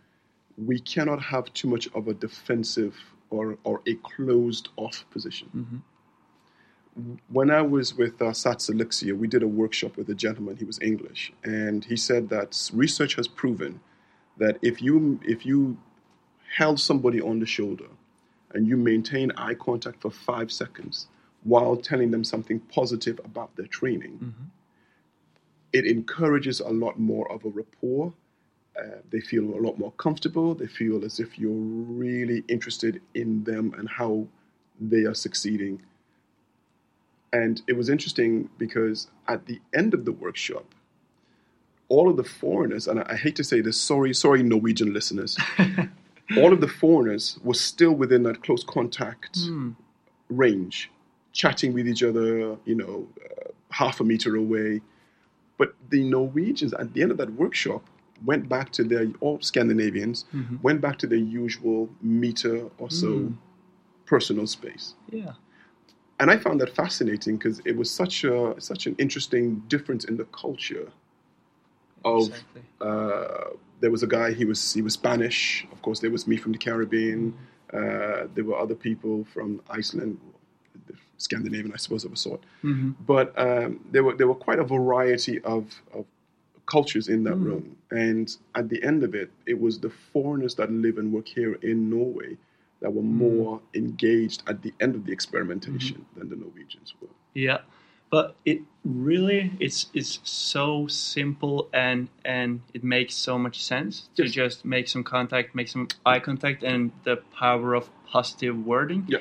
We 0.56 0.78
cannot 0.80 1.20
have 1.20 1.52
too 1.52 1.68
much 1.68 1.88
of 1.94 2.08
a 2.08 2.14
defensive 2.14 2.94
or, 3.30 3.58
or 3.64 3.82
a 3.86 3.94
closed 3.96 4.68
off 4.76 5.04
position. 5.10 5.48
Mm-hmm. 5.54 5.76
When 7.28 7.50
I 7.50 7.62
was 7.62 7.94
with 7.94 8.20
uh, 8.22 8.26
SATS 8.26 8.70
Elixia, 8.70 9.16
we 9.16 9.26
did 9.26 9.42
a 9.42 9.48
workshop 9.48 9.96
with 9.96 10.08
a 10.10 10.14
gentleman, 10.14 10.56
he 10.56 10.64
was 10.64 10.78
English, 10.80 11.32
and 11.42 11.84
he 11.84 11.96
said 11.96 12.28
that 12.28 12.70
research 12.72 13.16
has 13.16 13.26
proven 13.26 13.80
that 14.38 14.58
if 14.62 14.80
you, 14.80 15.18
if 15.24 15.44
you 15.44 15.76
held 16.56 16.78
somebody 16.78 17.20
on 17.20 17.40
the 17.40 17.46
shoulder 17.46 17.88
and 18.52 18.68
you 18.68 18.76
maintain 18.76 19.32
eye 19.36 19.54
contact 19.54 20.00
for 20.02 20.10
five 20.10 20.52
seconds 20.52 21.08
while 21.42 21.76
telling 21.76 22.10
them 22.10 22.24
something 22.24 22.60
positive 22.60 23.20
about 23.24 23.54
their 23.56 23.66
training, 23.66 24.12
mm-hmm 24.12 24.44
it 25.74 25.86
encourages 25.86 26.60
a 26.60 26.68
lot 26.68 26.98
more 27.00 27.30
of 27.32 27.44
a 27.44 27.48
rapport. 27.48 28.14
Uh, 28.78 28.98
they 29.10 29.20
feel 29.20 29.42
a 29.42 29.60
lot 29.60 29.76
more 29.76 29.90
comfortable. 29.92 30.54
They 30.54 30.68
feel 30.68 31.04
as 31.04 31.18
if 31.18 31.36
you're 31.36 31.50
really 31.50 32.44
interested 32.48 33.02
in 33.14 33.42
them 33.42 33.74
and 33.76 33.88
how 33.88 34.28
they 34.80 35.02
are 35.02 35.14
succeeding. 35.14 35.82
And 37.34 37.60
it 37.66 37.76
was 37.76 37.88
interesting 37.88 38.48
because 38.58 39.08
at 39.28 39.46
the 39.46 39.60
end 39.74 39.92
of 39.92 40.04
the 40.04 40.12
workshop, 40.12 40.66
all 41.88 42.08
of 42.08 42.16
the 42.16 42.24
foreigners, 42.24 42.86
and 42.88 43.00
I, 43.00 43.06
I 43.10 43.16
hate 43.16 43.36
to 43.36 43.44
say 43.44 43.60
this, 43.60 43.78
sorry, 43.78 44.14
sorry, 44.14 44.42
Norwegian 44.42 44.92
listeners, 44.92 45.36
all 46.38 46.52
of 46.52 46.60
the 46.60 46.68
foreigners 46.68 47.38
were 47.42 47.54
still 47.54 47.92
within 47.92 48.22
that 48.22 48.42
close 48.42 48.64
contact 48.64 49.38
mm. 49.38 49.74
range, 50.28 50.90
chatting 51.32 51.72
with 51.72 51.86
each 51.88 52.02
other, 52.02 52.56
you 52.64 52.74
know, 52.74 53.08
uh, 53.22 53.50
half 53.70 54.00
a 54.00 54.04
meter 54.04 54.36
away 54.36 54.80
but 55.56 55.74
the 55.90 56.02
Norwegians, 56.08 56.74
at 56.74 56.92
the 56.94 57.02
end 57.02 57.10
of 57.10 57.16
that 57.18 57.32
workshop, 57.32 57.84
went 58.24 58.48
back 58.48 58.70
to 58.72 58.84
their, 58.84 59.06
all 59.20 59.40
Scandinavians, 59.40 60.24
mm-hmm. 60.34 60.56
went 60.62 60.80
back 60.80 60.98
to 60.98 61.06
their 61.06 61.18
usual 61.18 61.88
meter 62.00 62.68
or 62.78 62.90
so 62.90 63.06
mm. 63.06 63.36
personal 64.06 64.46
space. 64.46 64.94
Yeah. 65.10 65.32
And 66.20 66.30
I 66.30 66.36
found 66.36 66.60
that 66.60 66.74
fascinating 66.74 67.36
because 67.36 67.60
it 67.64 67.76
was 67.76 67.90
such 67.90 68.24
a 68.24 68.54
such 68.58 68.86
an 68.86 68.94
interesting 68.98 69.62
difference 69.68 70.04
in 70.04 70.16
the 70.16 70.24
culture. 70.26 70.90
Of 72.04 72.28
exactly. 72.28 72.62
uh, 72.82 73.56
there 73.80 73.90
was 73.90 74.02
a 74.02 74.06
guy 74.06 74.32
he 74.32 74.44
was 74.44 74.72
he 74.72 74.82
was 74.82 74.94
Spanish. 74.94 75.66
Of 75.72 75.82
course, 75.82 76.00
there 76.00 76.10
was 76.10 76.26
me 76.26 76.36
from 76.36 76.52
the 76.52 76.58
Caribbean. 76.58 77.32
Mm-hmm. 77.32 77.76
Uh, 77.76 78.28
there 78.34 78.44
were 78.44 78.56
other 78.56 78.74
people 78.74 79.24
from 79.24 79.60
Iceland, 79.68 80.20
Scandinavian, 81.16 81.72
I 81.72 81.78
suppose, 81.78 82.04
of 82.04 82.12
a 82.12 82.16
sort. 82.16 82.42
Mm-hmm. 82.62 82.92
But 83.06 83.36
um, 83.36 83.80
there 83.90 84.04
were 84.04 84.14
there 84.14 84.28
were 84.28 84.34
quite 84.34 84.60
a 84.60 84.64
variety 84.64 85.40
of, 85.42 85.74
of 85.92 86.04
cultures 86.66 87.08
in 87.08 87.24
that 87.24 87.34
mm. 87.34 87.44
room, 87.44 87.76
and 87.90 88.36
at 88.54 88.68
the 88.68 88.82
end 88.84 89.02
of 89.02 89.14
it, 89.14 89.30
it 89.46 89.58
was 89.60 89.80
the 89.80 89.90
foreigners 89.90 90.54
that 90.54 90.70
live 90.70 90.98
and 90.98 91.12
work 91.12 91.26
here 91.26 91.54
in 91.54 91.90
Norway 91.90 92.36
that 92.84 92.92
were 92.92 93.00
mm. 93.00 93.14
more 93.14 93.60
engaged 93.72 94.42
at 94.46 94.60
the 94.60 94.74
end 94.78 94.94
of 94.94 95.06
the 95.06 95.12
experimentation 95.12 95.96
mm-hmm. 95.96 96.18
than 96.18 96.28
the 96.28 96.36
Norwegians 96.36 96.92
were. 97.00 97.08
Yeah, 97.32 97.60
but 98.10 98.36
it 98.44 98.60
really 98.84 99.52
it's 99.58 99.86
it's 99.94 100.20
so 100.22 100.86
simple 100.86 101.70
and 101.72 102.10
and 102.26 102.60
it 102.74 102.84
makes 102.84 103.14
so 103.14 103.38
much 103.38 103.64
sense 103.64 104.10
yes. 104.16 104.28
to 104.28 104.32
just 104.32 104.64
make 104.66 104.86
some 104.86 105.02
contact, 105.02 105.54
make 105.54 105.68
some 105.68 105.88
eye 106.04 106.18
contact, 106.18 106.62
and 106.62 106.92
the 107.04 107.16
power 107.34 107.72
of 107.72 107.88
positive 108.06 108.66
wording. 108.66 109.06
Yeah. 109.08 109.20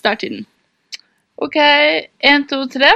Starttiden. 0.00 0.48
Ok, 1.40 1.56
én, 1.56 2.42
to, 2.44 2.66
tre. 2.68 2.90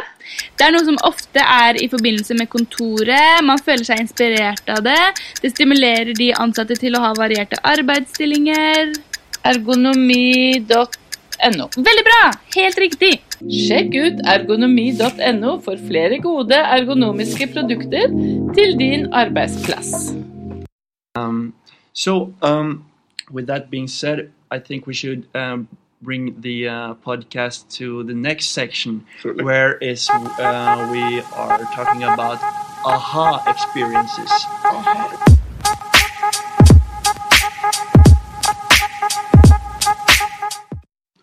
Det 0.53 0.67
er 0.67 0.73
noe 0.75 0.85
som 0.85 0.99
ofte 1.09 1.41
er 1.41 1.79
i 1.81 1.87
forbindelse 1.89 2.35
med 2.37 2.51
kontoret. 2.53 3.41
Man 3.41 3.57
føler 3.57 3.87
seg 3.89 4.03
inspirert 4.03 4.69
av 4.69 4.83
det. 4.85 5.01
Det 5.41 5.49
stimulerer 5.55 6.13
de 6.19 6.29
ansatte 6.37 6.77
til 6.77 6.93
å 6.99 7.01
ha 7.07 7.15
varierte 7.17 7.57
arbeidsstillinger. 7.65 8.93
Ergonomi.no. 9.49 10.69
Veldig 11.89 12.05
bra! 12.11 12.21
Helt 12.59 12.83
riktig. 12.85 13.15
Sjekk 13.49 13.97
ut 13.97 14.21
ergonomi.no 14.35 15.57
for 15.65 15.81
flere 15.89 16.21
gode 16.21 16.61
ergonomiske 16.77 17.49
produkter 17.57 18.13
til 18.57 18.77
din 18.77 19.09
arbeidsplass. 19.09 20.13
Um, 21.17 21.55
so, 21.95 22.35
um, 22.45 22.85
with 23.33 23.49
that 23.49 23.71
being 23.71 23.89
said, 23.89 24.29
I 24.51 24.59
think 24.59 24.85
bring 26.05 26.41
the 26.41 26.69
uh, 26.69 26.95
podcast 26.95 27.69
to 27.77 28.05
the 28.05 28.15
next 28.15 28.49
section, 28.49 29.07
Certainly. 29.23 29.45
where 29.45 29.77
is 29.79 30.09
uh, 30.11 30.89
we 30.93 31.21
are 31.33 31.65
talking 31.73 32.05
about 32.05 32.39
aha 32.85 33.43
experiences. 33.47 34.31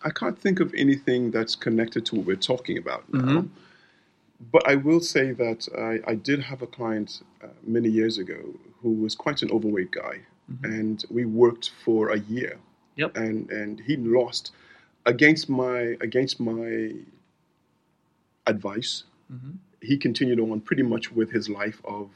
I 0.04 0.10
can't 0.10 0.36
think 0.36 0.58
of 0.58 0.74
anything 0.76 1.30
that's 1.30 1.54
connected 1.54 2.04
to 2.06 2.16
what 2.16 2.26
we're 2.26 2.36
talking 2.36 2.76
about 2.76 3.04
now. 3.12 3.20
Mm-hmm. 3.20 3.46
But 4.50 4.68
I 4.68 4.74
will 4.74 4.98
say 4.98 5.30
that 5.30 5.68
I, 5.78 6.10
I 6.10 6.16
did 6.16 6.40
have 6.40 6.62
a 6.62 6.66
client 6.66 7.22
uh, 7.42 7.46
many 7.64 7.88
years 7.88 8.18
ago 8.18 8.40
who 8.82 8.90
was 8.90 9.14
quite 9.14 9.42
an 9.42 9.52
overweight 9.52 9.92
guy, 9.92 10.18
mm-hmm. 10.50 10.64
and 10.64 11.04
we 11.08 11.24
worked 11.24 11.70
for 11.84 12.10
a 12.10 12.18
year. 12.18 12.58
Yep. 12.96 13.16
And 13.16 13.48
and 13.50 13.80
he 13.80 13.96
lost 13.96 14.50
against 15.06 15.48
my 15.48 15.96
against 16.00 16.40
my 16.40 16.92
advice, 18.46 19.04
mm-hmm. 19.32 19.52
he 19.80 19.96
continued 19.96 20.40
on 20.40 20.60
pretty 20.60 20.82
much 20.82 21.12
with 21.12 21.30
his 21.30 21.48
life 21.48 21.80
of 21.84 22.10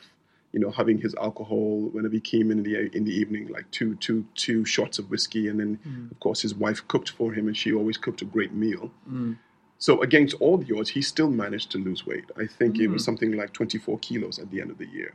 you 0.53 0.61
know 0.61 0.71
having 0.71 0.99
his 0.99 1.15
alcohol 1.17 1.89
whenever 1.93 2.15
he 2.15 2.21
came 2.21 2.51
in 2.51 2.63
the 2.63 2.95
in 2.97 3.05
the 3.05 3.13
evening, 3.13 3.49
like 3.49 3.71
two 3.71 3.97
two 3.97 4.27
two 4.35 4.65
shots 4.65 4.99
of 4.99 5.11
whiskey, 5.11 5.49
and 5.49 5.61
then 5.61 5.79
mm. 5.87 6.11
of 6.11 6.21
course 6.21 6.43
his 6.43 6.55
wife 6.55 6.87
cooked 6.89 7.11
for 7.11 7.33
him, 7.33 7.47
and 7.47 7.57
she 7.57 7.73
always 7.73 7.97
cooked 7.97 8.23
a 8.23 8.25
great 8.25 8.53
meal. 8.53 8.91
Mm. 9.11 9.39
So 9.79 10.01
against 10.01 10.35
all 10.41 10.57
the 10.57 10.77
odds, 10.77 10.91
he 10.91 11.03
still 11.03 11.31
managed 11.31 11.71
to 11.73 11.79
lose 11.79 12.07
weight. 12.07 12.25
I 12.37 12.47
think 12.47 12.77
mm. 12.77 12.85
it 12.85 12.89
was 12.89 13.03
mm. 13.03 13.07
something 13.07 13.33
like 13.33 13.53
24 13.53 13.99
kilos 13.99 14.39
at 14.39 14.51
the 14.51 14.63
end 14.63 14.71
of 14.71 14.79
the 14.79 14.87
year. 14.87 15.13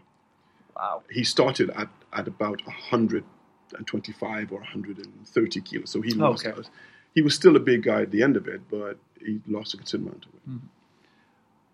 Wow. 0.75 1.01
He 1.10 1.23
started 1.23 1.71
at, 1.71 1.89
at 2.13 2.27
about 2.27 2.63
125 2.65 4.51
or 4.51 4.60
130 4.60 5.62
kilos, 5.62 5.89
so 5.89 6.01
he 6.01 6.12
lost. 6.12 6.45
Okay 6.45 6.62
he 7.13 7.21
was 7.21 7.36
still 7.36 7.56
a 7.56 7.60
big 7.60 7.84
guy 7.84 8.02
at 8.04 8.12
the 8.12 8.24
end 8.24 8.38
of 8.38 8.47
it, 8.47 8.62
but 8.69 8.97
he 9.19 9.41
lost 9.47 9.74
a 9.74 9.78
considerable 9.78 10.12
amount 10.12 10.26
of 10.26 10.34
weight. 10.34 10.50
Mm-hmm. 10.50 10.67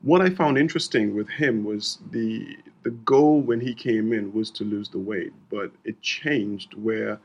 What 0.04 0.21
I 0.21 0.30
found 0.30 0.58
interesting 0.58 1.15
with 1.15 1.30
him 1.30 1.63
was 1.63 2.00
the 2.12 2.58
the 2.84 2.91
goal 2.91 3.41
when 3.41 3.60
he 3.60 3.73
came 3.73 4.13
in 4.13 4.32
was 4.34 4.50
to 4.52 4.63
lose 4.63 4.89
the 4.89 5.00
weight, 5.00 5.34
but 5.50 5.71
it 5.84 6.02
changed 6.02 6.73
where 6.76 7.19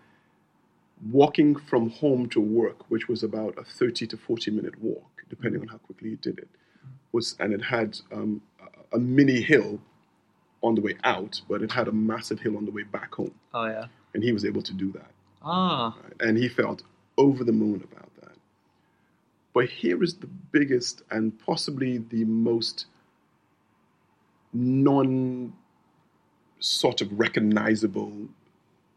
walking 1.11 1.55
from 1.57 1.91
home 1.91 2.29
to 2.31 2.41
work, 2.41 2.91
which 2.91 3.09
was 3.09 3.23
about 3.23 3.57
a 3.59 3.65
30 3.65 4.07
to 4.09 4.17
40 4.17 4.51
minute 4.53 4.81
walk, 4.83 5.23
depending 5.29 5.61
on 5.61 5.69
how 5.69 5.79
quickly 5.79 6.11
he 6.11 6.17
did 6.17 6.39
it, 6.39 6.49
was 7.13 7.37
and 7.41 7.53
it 7.53 7.63
had 7.63 7.99
um, 8.13 8.41
a, 8.93 8.97
a 8.97 8.99
mini 8.99 9.41
hill 9.41 9.81
on 10.63 10.75
the 10.77 10.81
way 10.81 10.97
out, 11.05 11.41
but 11.49 11.61
it 11.63 11.73
had 11.73 11.89
a 11.89 11.93
massive 11.93 12.39
hill 12.41 12.57
on 12.57 12.65
the 12.65 12.71
way 12.71 12.85
back 12.85 13.13
home, 13.15 13.35
Oh 13.53 13.67
yeah. 13.67 13.87
and 14.15 14.23
he 14.23 14.33
was 14.33 14.45
able 14.45 14.63
to 14.63 14.73
do 14.73 14.93
that, 14.93 15.11
Ah. 15.43 15.97
right? 16.03 16.13
and 16.21 16.39
he 16.39 16.49
felt 16.49 16.83
over 17.19 17.45
the 17.45 17.53
moon 17.53 17.83
about 17.91 18.15
that. 18.21 18.37
But 19.53 19.69
here 19.69 20.03
is 20.03 20.15
the 20.15 20.27
biggest 20.27 21.03
and 21.11 21.39
possibly 21.39 21.99
the 21.99 22.25
most 22.25 22.87
non 24.53 25.53
sort 26.59 27.01
of 27.01 27.19
recognizable 27.19 28.29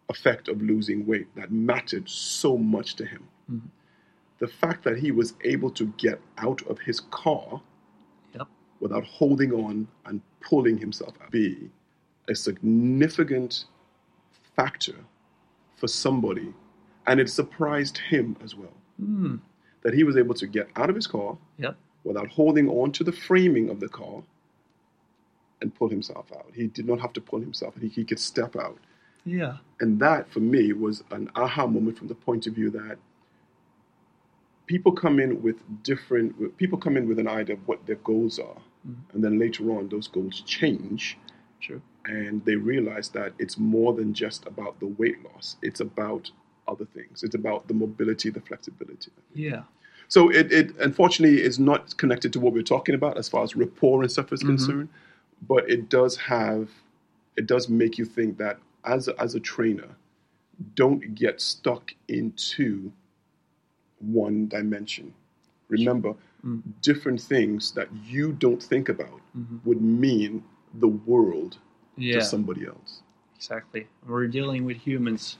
effect 0.09 0.47
of 0.47 0.61
losing 0.61 1.05
weight 1.05 1.27
that 1.35 1.51
mattered 1.51 2.07
so 2.07 2.57
much 2.57 2.95
to 2.95 3.05
him. 3.05 3.27
Mhm. 3.51 3.61
The 4.37 4.47
fact 4.47 4.83
that 4.83 4.99
he 4.99 5.11
was 5.11 5.33
able 5.43 5.71
to 5.71 5.87
get 5.97 6.21
out 6.37 6.61
of 6.67 6.79
his 6.79 6.99
car 6.99 7.61
Yep. 8.33 8.47
without 8.79 9.03
holding 9.05 9.51
on 9.53 9.87
and 10.05 10.21
pulling 10.41 10.77
himself 10.77 11.19
out 11.21 11.31
be 11.31 11.71
a 12.27 12.35
significant 12.35 13.65
factor 14.55 15.05
for 15.75 15.87
somebody. 15.87 16.53
And 17.07 17.19
it 17.19 17.29
surprised 17.29 17.97
him 17.99 18.35
as 18.43 18.55
well 18.55 18.73
Hmm. 18.99 19.35
that 19.83 19.93
he 19.93 20.03
was 20.03 20.17
able 20.17 20.33
to 20.35 20.47
get 20.47 20.69
out 20.75 20.89
of 20.89 20.95
his 20.95 21.07
car 21.07 21.37
Yep. 21.57 21.75
without 22.03 22.27
holding 22.29 22.67
on 22.69 22.91
to 22.93 23.03
the 23.03 23.11
framing 23.11 23.69
of 23.69 23.79
the 23.79 23.89
car 23.89 24.23
and 25.61 25.73
pull 25.75 25.89
himself 25.89 26.31
out. 26.33 26.49
He 26.53 26.67
did 26.67 26.85
not 26.87 26.99
have 26.99 27.13
to 27.13 27.21
pull 27.21 27.39
himself, 27.39 27.75
he, 27.79 27.87
he 27.87 28.03
could 28.03 28.19
step 28.19 28.55
out. 28.55 28.77
Yeah. 29.25 29.57
And 29.79 29.99
that, 29.99 30.29
for 30.29 30.39
me, 30.39 30.71
was 30.73 31.03
an 31.11 31.29
aha 31.35 31.65
moment 31.67 31.97
from 31.97 32.07
the 32.07 32.15
point 32.15 32.45
of 32.47 32.53
view 32.53 32.69
that 32.71 32.97
people 34.67 34.91
come 34.91 35.19
in 35.19 35.41
with 35.41 35.57
different, 35.83 36.57
people 36.57 36.77
come 36.77 36.97
in 36.97 37.07
with 37.07 37.19
an 37.19 37.27
idea 37.27 37.55
of 37.55 37.67
what 37.67 37.85
their 37.85 37.97
goals 37.97 38.39
are. 38.39 38.57
And 39.13 39.23
then 39.23 39.39
later 39.39 39.71
on, 39.71 39.89
those 39.89 40.07
goals 40.07 40.41
change 40.41 41.17
True. 41.59 41.81
and 42.05 42.45
they 42.45 42.55
realize 42.55 43.09
that 43.09 43.33
it's 43.39 43.57
more 43.57 43.93
than 43.93 44.13
just 44.13 44.45
about 44.45 44.79
the 44.79 44.85
weight 44.85 45.23
loss, 45.25 45.57
it's 45.63 45.79
about 45.79 46.29
other 46.67 46.85
things. 46.85 47.23
It's 47.23 47.35
about 47.35 47.67
the 47.67 47.73
mobility, 47.73 48.29
the 48.29 48.41
flexibility. 48.41 49.11
Yeah. 49.33 49.63
So 50.07 50.29
it, 50.29 50.51
it 50.51 50.75
unfortunately 50.79 51.41
is 51.41 51.59
not 51.59 51.97
connected 51.97 52.31
to 52.33 52.39
what 52.39 52.53
we're 52.53 52.61
talking 52.63 52.95
about 52.95 53.17
as 53.17 53.27
far 53.27 53.43
as 53.43 53.55
rapport 53.55 54.01
and 54.03 54.11
stuff 54.11 54.31
is 54.31 54.39
mm-hmm. 54.39 54.49
concerned, 54.49 54.89
but 55.47 55.69
it 55.69 55.89
does 55.89 56.15
have, 56.17 56.69
it 57.37 57.47
does 57.47 57.69
make 57.69 57.97
you 57.97 58.05
think 58.05 58.37
that 58.37 58.59
as 58.83 59.07
a, 59.07 59.19
as 59.21 59.35
a 59.35 59.39
trainer, 59.39 59.89
don't 60.75 61.15
get 61.15 61.41
stuck 61.41 61.93
into 62.07 62.91
one 63.99 64.47
dimension. 64.47 65.13
Remember, 65.67 66.13
mm. 66.45 66.61
different 66.81 67.19
things 67.19 67.71
that 67.71 67.89
you 68.05 68.31
don't 68.33 68.61
think 68.61 68.89
about 68.89 69.19
mm-hmm. 69.37 69.57
would 69.65 69.81
mean 69.81 70.43
the 70.75 70.87
world 70.87 71.57
Yeah. 71.97 72.19
to 72.19 72.25
somebody 72.25 72.67
else. 72.67 73.01
Exactly. 73.35 73.87
We're 74.07 74.27
dealing 74.27 74.65
with 74.65 74.77
humans. 74.77 75.37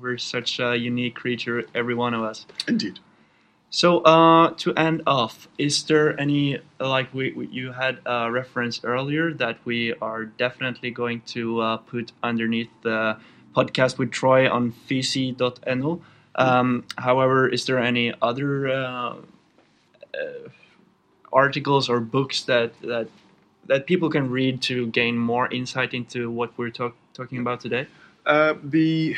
We're 0.00 0.18
such 0.18 0.58
a 0.60 0.76
unique 0.76 1.14
creature, 1.14 1.64
every 1.74 1.94
one 1.94 2.14
of 2.14 2.22
us. 2.22 2.46
Indeed. 2.66 3.00
So, 3.70 3.98
uh, 4.00 4.54
to 4.56 4.72
end 4.74 5.02
off, 5.06 5.46
is 5.58 5.84
there 5.84 6.18
any 6.18 6.58
like 6.80 7.12
we, 7.12 7.32
we 7.32 7.48
you 7.48 7.72
had 7.72 7.98
a 8.06 8.30
reference 8.30 8.80
earlier 8.82 9.34
that 9.34 9.58
we 9.66 9.92
are 10.00 10.24
definitely 10.24 10.90
going 10.90 11.20
to 11.36 11.60
uh, 11.60 11.76
put 11.76 12.12
underneath 12.22 12.70
the 12.82 13.18
podcast 13.54 13.98
with 13.98 14.10
Troy 14.10 14.50
on 14.50 14.72
fisi.no. 14.88 16.00
Um, 16.34 16.84
however, 16.96 17.48
is 17.48 17.66
there 17.66 17.78
any 17.78 18.14
other 18.22 18.68
uh, 18.68 19.16
uh, 20.14 20.48
articles 21.32 21.90
or 21.90 22.00
books 22.00 22.42
that 22.44 22.72
that 22.82 23.08
that 23.66 23.86
people 23.86 24.08
can 24.08 24.30
read 24.30 24.62
to 24.62 24.86
gain 24.86 25.18
more 25.18 25.46
insight 25.52 25.92
into 25.92 26.30
what 26.30 26.56
we're 26.56 26.70
talk, 26.70 26.96
talking 27.12 27.38
about 27.38 27.60
today? 27.60 27.86
Uh, 28.24 28.54
the 28.62 29.16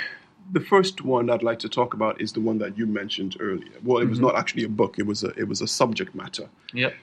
the 0.53 0.61
first 0.61 1.03
one 1.03 1.31
I'd 1.31 1.43
like 1.43 1.59
to 1.61 1.69
talk 1.69 1.95
about 1.95 2.21
is 2.21 2.33
the 2.33 2.41
one 2.41 2.59
that 2.59 2.77
you 2.77 2.87
mentioned 2.87 3.37
earlier. 3.41 3.73
Well, 3.83 4.03
it 4.03 4.09
was 4.09 4.21
not 4.21 4.37
actually 4.37 4.65
a 4.65 4.69
book; 4.69 4.99
it 4.99 5.07
was 5.07 5.23
a 5.25 5.29
it 5.31 5.49
was 5.49 5.61
a 5.61 5.67
subject 5.67 6.15
matter. 6.15 6.49
Yep. 6.73 6.95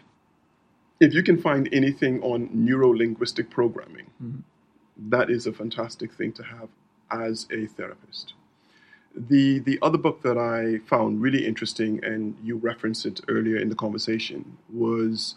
If 1.00 1.14
you 1.14 1.24
can 1.24 1.38
find 1.38 1.70
anything 1.72 2.22
on 2.24 2.50
neuro 2.54 2.90
linguistic 2.90 3.50
programming, 3.50 4.08
that 4.98 5.30
is 5.30 5.46
a 5.46 5.54
fantastic 5.54 6.12
thing 6.14 6.32
to 6.34 6.44
have 6.44 6.70
as 7.12 7.48
a 7.52 7.68
therapist. 7.68 8.34
The 9.16 9.60
the 9.60 9.80
other 9.82 9.98
book 9.98 10.22
that 10.24 10.38
I 10.38 10.80
found 10.88 11.22
really 11.22 11.46
interesting, 11.46 12.04
and 12.04 12.36
you 12.44 12.58
referenced 12.58 13.06
it 13.06 13.22
earlier 13.28 13.58
in 13.58 13.70
the 13.70 13.76
conversation, 13.76 14.58
was 14.70 15.36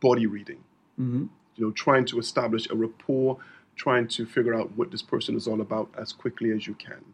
body 0.00 0.26
reading 0.26 0.62
hmm 0.96 1.26
you 1.56 1.64
know, 1.66 1.72
trying 1.72 2.04
to 2.06 2.18
establish 2.18 2.68
a 2.70 2.76
rapport, 2.76 3.38
trying 3.76 4.08
to 4.08 4.26
figure 4.26 4.54
out 4.54 4.70
what 4.76 4.90
this 4.90 5.02
person 5.02 5.36
is 5.36 5.46
all 5.46 5.60
about 5.60 5.88
as 5.98 6.12
quickly 6.12 6.50
as 6.50 6.66
you 6.66 6.74
can. 6.74 7.04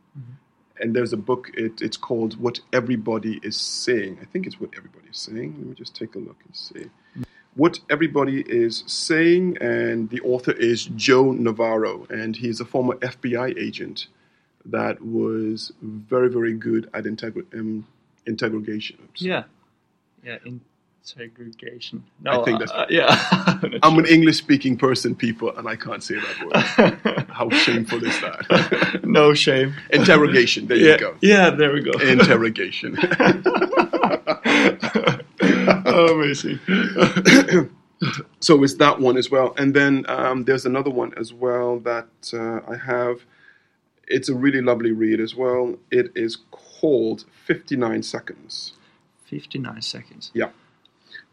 And 0.80 0.94
there's 0.96 1.12
a 1.12 1.16
book, 1.16 1.50
it, 1.54 1.82
it's 1.82 1.96
called 1.96 2.40
What 2.40 2.60
Everybody 2.72 3.38
is 3.42 3.56
Saying. 3.56 4.18
I 4.22 4.24
think 4.24 4.46
it's 4.46 4.58
What 4.58 4.70
Everybody 4.76 5.08
is 5.10 5.18
Saying. 5.18 5.54
Let 5.58 5.66
me 5.66 5.74
just 5.74 5.94
take 5.94 6.14
a 6.14 6.18
look 6.18 6.38
and 6.46 6.56
see. 6.56 6.86
What 7.54 7.80
Everybody 7.90 8.40
is 8.48 8.82
Saying, 8.86 9.58
and 9.60 10.08
the 10.08 10.20
author 10.22 10.52
is 10.52 10.86
Joe 10.96 11.32
Navarro, 11.32 12.06
and 12.08 12.34
he's 12.34 12.60
a 12.60 12.64
former 12.64 12.94
FBI 12.96 13.58
agent 13.58 14.06
that 14.64 15.04
was 15.04 15.72
very, 15.82 16.30
very 16.30 16.54
good 16.54 16.88
at 16.94 17.04
integri- 17.04 17.52
um, 17.54 17.86
integration. 18.26 18.96
Yeah. 19.16 19.44
Yeah. 20.24 20.38
Integration. 21.04 22.04
No, 22.20 22.42
I 22.42 22.44
think 22.44 22.60
that's- 22.60 22.70
uh, 22.70 22.86
yeah. 22.88 23.78
I'm 23.82 23.98
an 23.98 24.06
English 24.06 24.38
speaking 24.38 24.76
person, 24.76 25.14
people, 25.14 25.56
and 25.56 25.68
I 25.68 25.74
can't 25.76 26.02
say 26.02 26.14
that 26.14 27.06
word. 27.08 27.26
How 27.28 27.50
shameful 27.50 28.04
is 28.04 28.20
that? 28.20 29.00
no 29.04 29.34
shame. 29.34 29.74
Interrogation. 29.90 30.68
There 30.68 30.76
yeah, 30.76 30.92
you 30.92 30.98
go. 30.98 31.16
Yeah, 31.20 31.50
there 31.50 31.72
we 31.72 31.82
go. 31.82 31.90
Interrogation. 32.00 32.96
oh, 35.86 36.20
amazing. 36.20 36.60
so 38.40 38.62
it's 38.62 38.74
that 38.74 39.00
one 39.00 39.16
as 39.16 39.30
well. 39.30 39.54
And 39.56 39.74
then 39.74 40.04
um, 40.08 40.44
there's 40.44 40.66
another 40.66 40.90
one 40.90 41.12
as 41.16 41.32
well 41.32 41.80
that 41.80 42.32
uh, 42.32 42.60
I 42.70 42.76
have. 42.76 43.24
It's 44.06 44.28
a 44.28 44.34
really 44.34 44.60
lovely 44.60 44.92
read 44.92 45.20
as 45.20 45.34
well. 45.34 45.76
It 45.90 46.12
is 46.14 46.36
called 46.50 47.24
59 47.46 48.02
Seconds. 48.02 48.74
59 49.24 49.80
seconds. 49.80 50.30
Yeah. 50.34 50.50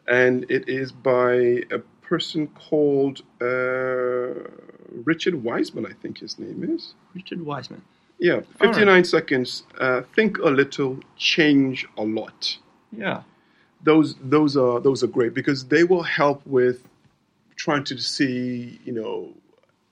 And 0.09 0.49
it 0.49 0.67
is 0.67 0.91
by 0.91 1.63
a 1.71 1.79
person 2.01 2.47
called 2.47 3.21
uh, 3.39 4.49
Richard 5.05 5.43
Wiseman, 5.43 5.85
I 5.85 5.93
think 6.01 6.17
his 6.19 6.39
name 6.39 6.63
is. 6.63 6.95
Richard 7.13 7.45
Wiseman. 7.45 7.83
Yeah, 8.17 8.41
59 8.59 9.03
seconds. 9.05 9.63
Uh, 9.79 10.01
think 10.15 10.39
a 10.39 10.49
little, 10.49 10.99
change 11.15 11.87
a 11.97 12.03
lot. 12.03 12.57
Yeah. 12.91 13.21
Those 13.81 14.15
those 14.21 14.57
are 14.57 14.81
those 14.81 15.03
are 15.03 15.07
great 15.07 15.33
because 15.33 15.65
they 15.67 15.85
will 15.85 16.03
help 16.03 16.45
with 16.45 16.85
trying 17.55 17.85
to 17.85 17.97
see, 17.97 18.79
you 18.83 18.91
know, 18.91 19.29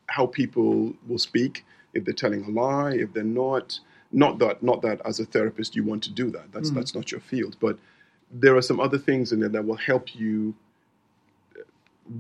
how 0.08 0.26
people 0.26 0.94
will 1.08 1.20
speak 1.20 1.64
if 1.94 2.04
they're 2.04 2.14
telling 2.14 2.44
a 2.44 2.50
lie, 2.50 2.94
if 2.94 3.14
they're 3.14 3.24
not. 3.24 3.80
Not 4.12 4.40
that 4.40 4.64
not 4.64 4.82
that 4.82 5.02
as 5.06 5.20
a 5.20 5.26
therapist 5.26 5.76
you 5.76 5.84
want 5.84 6.02
to 6.04 6.12
do 6.12 6.32
that. 6.32 6.52
That's 6.52 6.72
that's 6.72 6.96
not 6.96 7.12
your 7.12 7.20
field, 7.22 7.58
but 7.60 7.78
there 8.32 8.56
are 8.56 8.62
some 8.62 8.80
other 8.80 8.98
things 8.98 9.32
in 9.32 9.40
there 9.40 9.50
that 9.50 9.66
will 9.66 9.78
help 9.78 10.16
you 10.16 10.56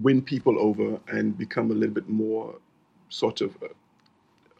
win 0.02 0.22
people 0.22 0.58
over 0.60 1.00
and 1.08 1.38
become 1.38 1.72
a 1.72 1.74
little 1.74 1.94
bit 1.94 2.10
more 2.10 2.56
sort 3.10 3.42
of 3.42 3.56
a, 3.62 3.70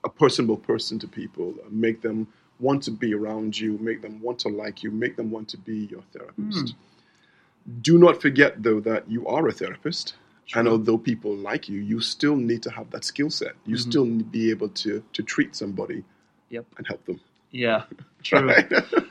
a 0.06 0.10
personable 0.10 0.58
person 0.58 1.00
to 1.00 1.08
people, 1.08 1.54
make 1.70 2.02
them 2.02 2.28
want 2.60 2.84
to 2.84 2.92
be 2.92 3.14
around 3.14 3.58
you, 3.58 3.78
make 3.80 4.02
them 4.02 4.22
want 4.22 4.40
to 4.40 4.50
like 4.50 4.84
you, 4.84 4.92
make 4.92 5.16
them 5.16 5.30
want 5.30 5.48
to 5.50 5.58
be 5.58 5.88
your 5.92 6.02
therapist. 6.14 6.70
Hmm. 6.70 7.82
Do 7.82 7.98
not 7.98 8.22
forget, 8.22 8.64
though, 8.64 8.80
that 8.82 9.10
you 9.10 9.28
are 9.28 9.48
a 9.48 9.52
therapist. 9.52 10.16
And 10.56 10.68
although 10.68 10.98
people 10.98 11.36
like 11.36 11.68
you, 11.68 11.82
you 11.82 12.00
still 12.00 12.38
need 12.38 12.64
to 12.64 12.72
have 12.72 12.90
that 12.92 13.04
skill 13.04 13.30
set. 13.30 13.54
You 13.66 13.76
mm-hmm. 13.76 13.90
still 13.90 14.06
need 14.06 14.20
to 14.20 14.24
be 14.24 14.50
able 14.50 14.70
to, 14.70 15.04
to 15.14 15.24
treat 15.24 15.56
somebody 15.56 16.04
Yep. 16.50 16.66
and 16.78 16.88
help 16.88 17.06
them. 17.06 17.20
Yeah. 17.52 17.84
True. 18.24 18.54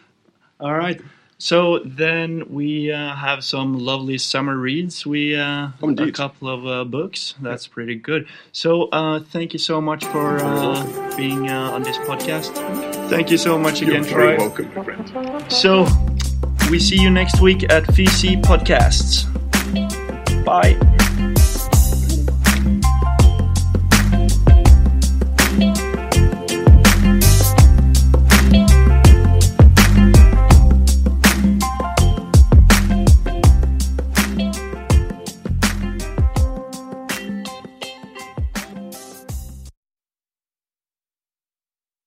All 0.60 0.74
right. 0.74 1.00
So 1.38 1.80
then 1.84 2.44
we 2.48 2.90
uh, 2.92 3.14
have 3.14 3.44
some 3.44 3.78
lovely 3.78 4.16
summer 4.18 4.56
reads. 4.56 5.04
We 5.06 5.36
uh, 5.36 5.68
Oh, 5.82 5.90
a 5.98 6.10
couple 6.12 6.48
of 6.48 6.66
uh, 6.66 6.84
books. 6.84 7.34
That's 7.42 7.66
pretty 7.66 7.94
good. 7.96 8.26
So 8.52 8.84
uh, 8.88 9.20
thank 9.20 9.52
you 9.52 9.58
so 9.58 9.80
much 9.80 10.04
for 10.06 10.38
uh, 10.38 11.16
being 11.16 11.50
uh, 11.50 11.72
on 11.72 11.82
this 11.82 11.98
podcast. 11.98 12.54
Thank 13.10 13.30
you 13.30 13.36
so 13.38 13.58
much 13.58 13.82
again, 13.82 14.04
You're 14.04 14.14
very 14.14 14.36
Troy. 14.36 14.46
welcome, 14.46 14.74
my 14.74 14.84
friend. 14.84 15.52
So 15.52 15.86
we 16.70 16.78
see 16.78 16.96
you 16.98 17.10
next 17.10 17.40
week 17.40 17.64
at 17.70 17.84
VC 17.84 18.40
Podcasts. 18.42 19.24
Bye. 20.44 20.95